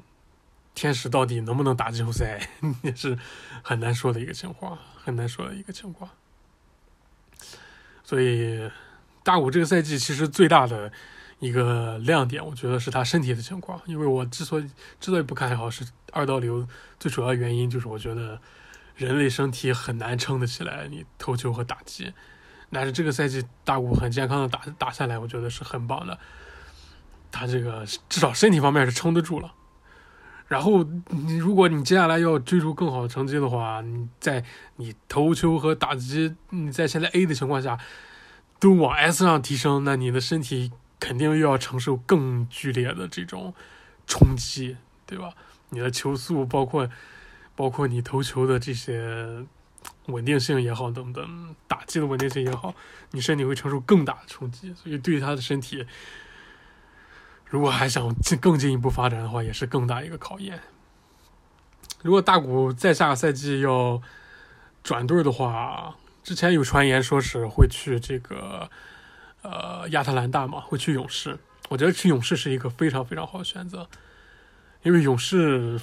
[0.77, 2.47] 天使到底能不能打季后赛，
[2.83, 3.17] 也是
[3.63, 6.07] 很难说的一个情况，很难说的一个情况。
[8.03, 8.69] 所以，
[9.23, 10.91] 大谷这个赛季其实最大的
[11.39, 13.81] 一个亮点，我觉得是他身体的情况。
[13.87, 14.69] 因为我之所以
[14.99, 16.67] 之所以不看好是二刀流，
[16.99, 18.39] 最主要原因就是我觉得
[18.95, 22.13] 人类身体很难撑得起来你投球和打击。
[22.71, 26.19] 但是这个赛季大古很健康的打打下来，我觉得是很棒的。
[27.31, 29.55] 他这个至少身体方面是撑得住了，
[30.47, 34.43] 然后你如果你接下来要追逐更好的成绩的话，你在
[34.77, 37.77] 你投球和打击你在现在 A 的情况下
[38.57, 40.71] 都往 S 上提升，那你的身体
[41.01, 43.53] 肯定又要承受更剧烈的这种
[44.05, 45.33] 冲击，对吧？
[45.71, 46.89] 你的球速包括
[47.55, 49.45] 包括你投球的这些
[50.05, 52.73] 稳定性也好，等等，打击的稳定性也好，
[53.11, 55.85] 你身体会承受更大的冲击，所以对他的身体。
[57.49, 60.59] 如果还想进更进一步发展的话，也是更大一个考验。
[62.01, 64.01] 如果大谷在下个赛季要
[64.83, 68.69] 转队的话，之前有传言说是会去这个
[69.41, 71.37] 呃亚特兰大嘛，会去勇士。
[71.69, 73.89] 我觉得去勇士是一个非常非常好的选择，
[74.83, 75.79] 因为勇士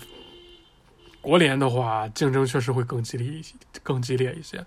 [1.21, 4.65] 国联的话竞争确实会更激烈一些，更激烈一些。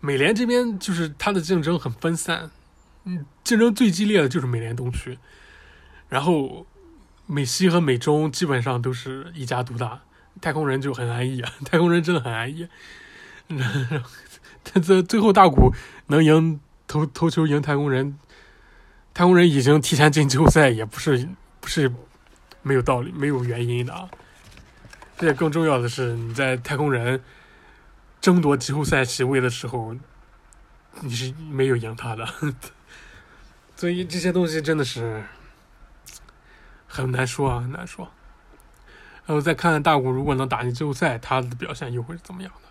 [0.00, 2.50] 美联这边就是它的竞争很分散。
[3.04, 5.18] 嗯，竞争最激烈的就是美联东区，
[6.08, 6.66] 然后
[7.26, 10.00] 美西和美中基本上都是一家独大。
[10.40, 12.66] 太空人就很安逸啊， 太空人真的很安逸。
[14.64, 15.74] 他这最后大谷
[16.06, 18.18] 能赢投投球赢太空人，
[19.12, 21.28] 太空人已经提前进季后赛，也不是
[21.60, 21.92] 不是
[22.62, 24.08] 没有道理、没有原因的啊。
[25.18, 27.22] 而且更重要的是，你在太空人
[28.20, 29.94] 争夺季后赛席位的时候，
[31.02, 32.26] 你是没有赢他的，
[33.82, 35.24] 所以这些东西真的是
[36.86, 38.08] 很难说啊，很难说。
[39.26, 42.68] 然后再看看大谷，如果能打进季后赛，他的表现又会是怎么样的？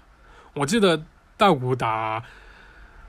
[0.53, 1.03] 我记得
[1.35, 2.23] 大谷打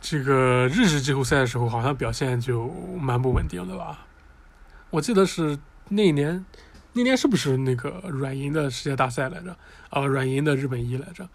[0.00, 2.66] 这个日式季后赛的时候，好像表现就
[2.98, 4.04] 蛮不稳定的吧？
[4.90, 5.56] 我记得是
[5.90, 6.44] 那一年，
[6.94, 9.56] 那年是不是那个软银的世界大赛来着？
[9.90, 11.28] 啊，软银的日本一来着。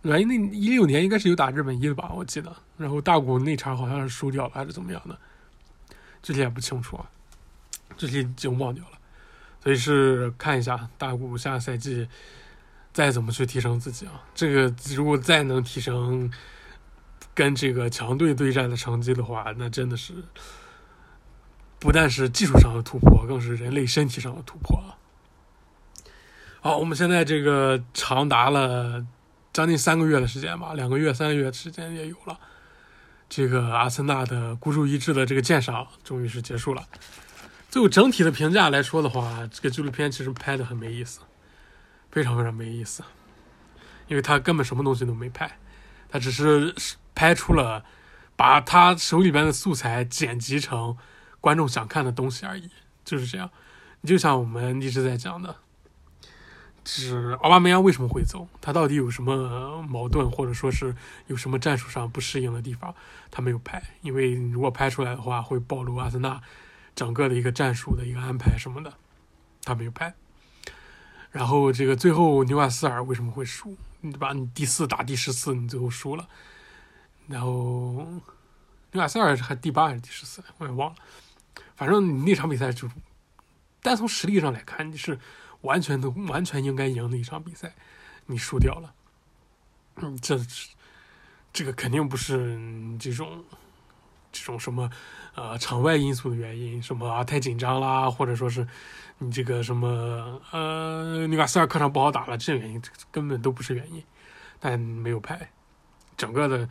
[0.00, 2.10] 软银那一六年应该是有打日本一的吧？
[2.12, 2.52] 我记得。
[2.76, 5.16] 然后大谷那场好像是输掉了，还是怎么样的？
[6.22, 7.10] 具体也不清楚啊，
[7.96, 8.98] 具体已经忘掉了。
[9.62, 12.08] 所以是看一下大谷下赛季
[12.92, 14.22] 再怎么去提升自己啊。
[14.34, 16.30] 这个如果再能提升
[17.34, 20.14] 跟这个强队对战的成绩的话，那真的是
[21.78, 24.98] 不但是技术上的突破，更是人类身体上的突破啊。
[26.60, 29.06] 好，我们现在这个长达了
[29.52, 32.38] 将近三个月的时间吧，两个月、三个月的时间也有了。
[33.34, 36.86] 这个阿森纳的孤注一掷的这个鉴赏终于是结束了。
[37.70, 41.20] 就整体的评价来说的话，这个纪录片其实拍的很没意思，
[42.10, 43.02] 非常非常没意思，
[44.06, 45.58] 因为他根本什么东西都没拍，
[46.10, 46.74] 他只是
[47.14, 47.82] 拍出了
[48.36, 50.94] 把他手里边的素材剪辑成
[51.40, 52.68] 观众想看的东西而已，
[53.02, 53.48] 就是这样。
[54.04, 55.56] 就像我们一直在讲的，
[56.84, 60.94] 是奥巴梅扬为什么会走，他到底有什么矛盾，或者说是
[61.26, 62.94] 有什么战术上不适应的地方，
[63.30, 66.40] 他没有拍，因为如果拍出来的话，会暴露阿森纳。
[66.94, 68.92] 整个的一个战术的一个安排什么的，
[69.64, 70.12] 他没有拍。
[71.30, 73.74] 然后这个最后纽卡斯尔为什么会输？
[74.02, 74.34] 你把？
[74.34, 76.28] 你第四打第十四，你最后输了。
[77.28, 78.06] 然后
[78.90, 80.44] 纽卡斯尔还第八还是第十四？
[80.58, 80.96] 我也忘了。
[81.76, 82.86] 反正你那场比赛就
[83.80, 85.18] 单从实力上来看，你是
[85.62, 87.74] 完全都完全应该赢的一场比赛，
[88.26, 88.94] 你输掉了。
[89.96, 90.38] 嗯，这
[91.52, 92.56] 这个肯定不是
[92.98, 93.44] 这种
[94.30, 94.90] 这种什么。
[95.34, 98.68] 呃，场外因素的原因，什么啊太紧张啦，或者说是
[99.16, 104.04] 你这个什么呃，纽卡斯尔客场不好打了，这些原因根本都不是原因，
[104.60, 105.50] 但没有拍。
[106.18, 106.68] 整个的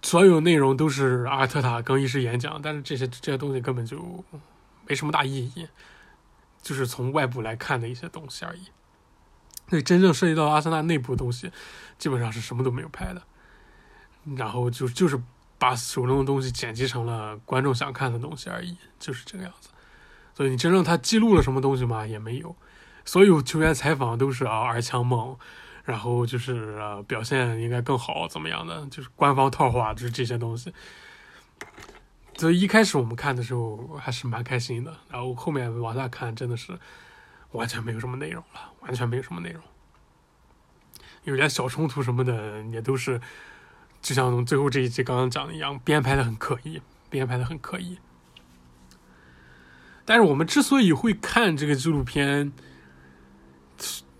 [0.00, 4.24] 所有内容都是阿尔特塔更衣室演讲，但是这些这些东西根本就
[4.86, 5.66] 没什么大意义，
[6.62, 8.68] 就是从外部来看的一些东西而已。
[9.68, 11.52] 所以真正涉及到阿森纳内部的东西，
[11.98, 13.22] 基本上是什么都没有拍的，
[14.36, 15.20] 然后就就是。
[15.58, 19.68] 把手中的东西剪辑成了观众想看的东西而已，就是这个样子。
[20.34, 22.04] 所以你真正他记录了什么东西吗？
[22.04, 22.56] 也没有。
[23.04, 25.38] 所有球员采访都是啊，二强梦，
[25.84, 28.84] 然后就是表现应该更好，怎么样的？
[28.86, 30.74] 就是官方套话，就是这些东西。
[32.42, 36.76] 所以一开始我们看的时候还是蛮开心的，然后后面往下看真的是
[37.52, 39.62] 完全没有什么内容了，完全没有什么内容。
[41.22, 43.20] 有点小冲突什么的也都是。
[44.00, 47.98] 就像最后这一集刚刚讲的一样，编排的很刻意，编排的很刻意。
[50.04, 52.52] 但是我们之所以会看这个纪录片，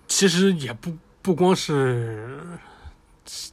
[0.06, 2.38] 其实也不不光是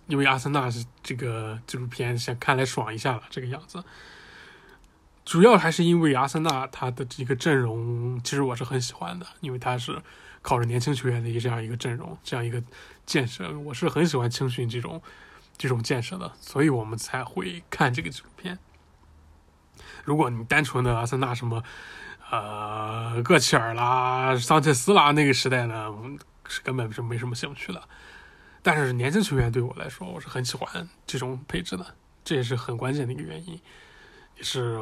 [0.06, 3.84] 因为阿森纳是这个纪录片想看来爽一下了这个样子，
[5.30, 10.02] 主要还是因为阿森纳他的这个阵容，其实我是很喜欢的，因为他是
[10.42, 12.60] 靠着年轻球员的一这样一个阵容，这样一个
[13.06, 15.00] 建设，我是很喜欢青训这种。
[15.56, 18.58] 这种建设的，所以我们才会看这个纪录片。
[20.06, 21.62] 如果你单纯的阿森纳什么，
[22.32, 25.94] 呃，戈切尔啦、桑切斯啦那个时代呢，
[26.48, 27.84] 是根本是没什么兴趣的。
[28.64, 31.86] 但是年轻球员对我来说，我是很喜欢这种配置的，
[32.24, 33.60] 这也是很关键的一个原因，
[34.38, 34.80] 也是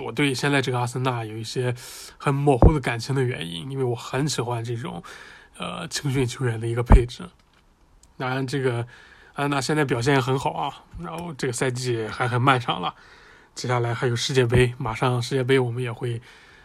[0.00, 1.74] 我对现在这个阿森纳有一些
[2.18, 5.02] 很模糊的感情的原因，因为我很喜欢这种
[5.58, 7.22] 呃青训球员的一个配置。
[8.16, 8.86] 当然，这个。
[9.34, 12.94] 啊，那现在表现也很好啊，然后这个赛季还很漫长了，
[13.54, 16.20] 接下来还有世界杯，马上世界杯我们也会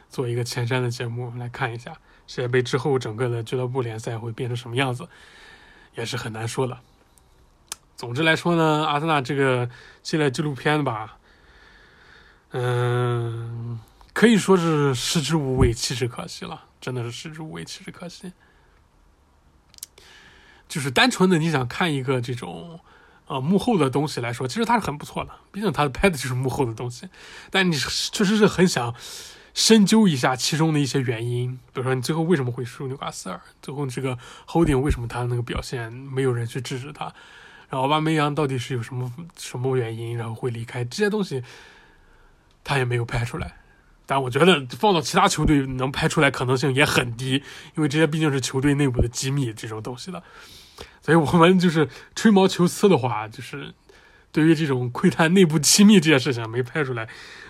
[0.09, 1.93] 做一个前瞻的节目来看一下
[2.28, 5.07] 世界杯之后整个的俱乐部联赛会变成什么样子，
[5.95, 6.78] 也是很难说的。
[7.95, 9.69] 总之来说呢，阿森纳这个
[10.03, 11.16] 系列纪录片吧，
[12.51, 13.79] 嗯，
[14.13, 18.31] 可以说是食之无味，弃之可惜了，真的是食之无味，弃之可惜。
[20.67, 22.79] 就是单纯的你想看一个这种，
[23.27, 25.31] 呃，幕后的东西来说，其实它是很不错的。
[25.51, 27.07] 毕竟它拍的就是幕后的东西。
[27.49, 28.93] 但你确实是很想
[29.53, 34.17] 深究一下其中的一些原因，比如说你最后为什么会输纽卡斯尔，最后这个
[34.47, 37.13] Holding 为什么他那个表现没有人去制止他，
[37.69, 41.43] 然后巴梅扬到底是有什么什么原因，然后会离开这些东西，
[42.68, 43.55] 他也没有拍出来。
[44.05, 47.43] 但我觉得放到其他球队能拍出来可能性也很低，
[47.76, 50.22] 因为这些毕竟是球队内部的机密这种东西的。
[51.01, 53.74] 所以我们就是吹毛求疵的话，就是
[54.32, 57.07] 对于这种窥探内部机密这件事情没拍出来，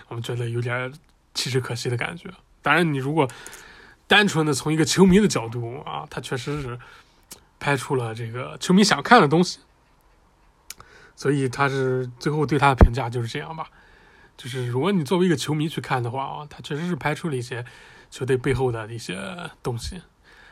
[0.08, 0.92] 我们觉得有点
[1.34, 2.30] 其实可惜的感觉。
[2.62, 3.28] 当然，你如果
[4.06, 6.78] 单纯的从一个球迷的角度啊，他确实是
[7.60, 9.60] 拍出了这个球迷想看的东西，
[11.14, 13.68] 所以他是最后对他的评价就是这样吧。
[14.38, 17.66] 就是如果你作为一个球迷去看的话啊，他确实是拍出了一些
[18.10, 19.18] 球队背后的一些
[19.62, 20.00] 东西，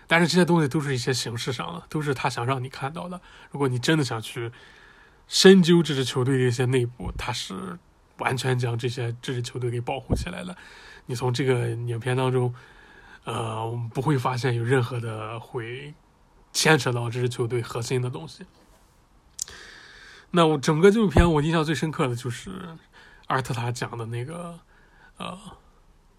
[0.07, 3.21] 但是这些东西都是一些形式上的，都是他想让你看到的。
[3.51, 4.53] 如果你真的想去
[5.29, 7.79] 深究这支球队的一些内部，他是
[8.19, 10.57] 完全将这些这支球队给保护起来了。
[11.07, 12.53] 你从这个影片当中，
[13.25, 15.95] 呃，不会发现有任何的会
[16.53, 18.45] 牵扯到这支球队核心的东西。
[20.33, 22.51] 那我整个纪录片我印象最深刻的就是
[23.27, 24.59] 阿尔特塔讲的那个
[25.17, 25.39] 呃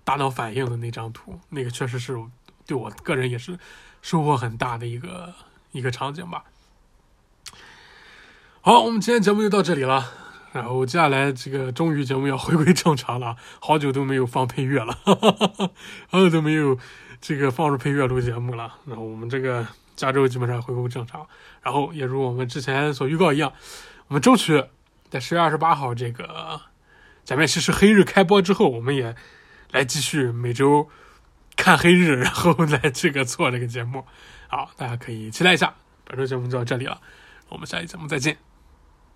[0.03, 2.18] 大脑反应的那张图，那个确实是
[2.66, 3.58] 对我个人也是
[4.01, 5.34] 收获很大的一个
[5.72, 6.43] 一个场景吧。
[8.62, 10.12] 好，我们今天节目就到这里了。
[10.53, 15.70] 然后接下来这个终于节目要回归正常了，好久都没有放配乐了，哈哈哈哈
[16.10, 16.78] 好久都没有
[17.22, 18.74] 这个放入配乐录节目了。
[18.86, 21.28] 然后我们这个加州基本上恢复正常。
[21.62, 23.53] 然后也如我们之前所预告一样，
[24.08, 24.64] 我们争取
[25.10, 26.60] 在十月二十八号这个
[27.28, 29.13] 假面骑士黑日开播之后，我们也
[29.71, 30.88] 来继续每周
[31.57, 34.05] 看黑日，然后来这个做这个节目。
[34.47, 35.75] 好，大家可以期待一下。
[36.05, 37.01] 本周节目就到这里了，
[37.49, 38.57] 我们下期节目再见。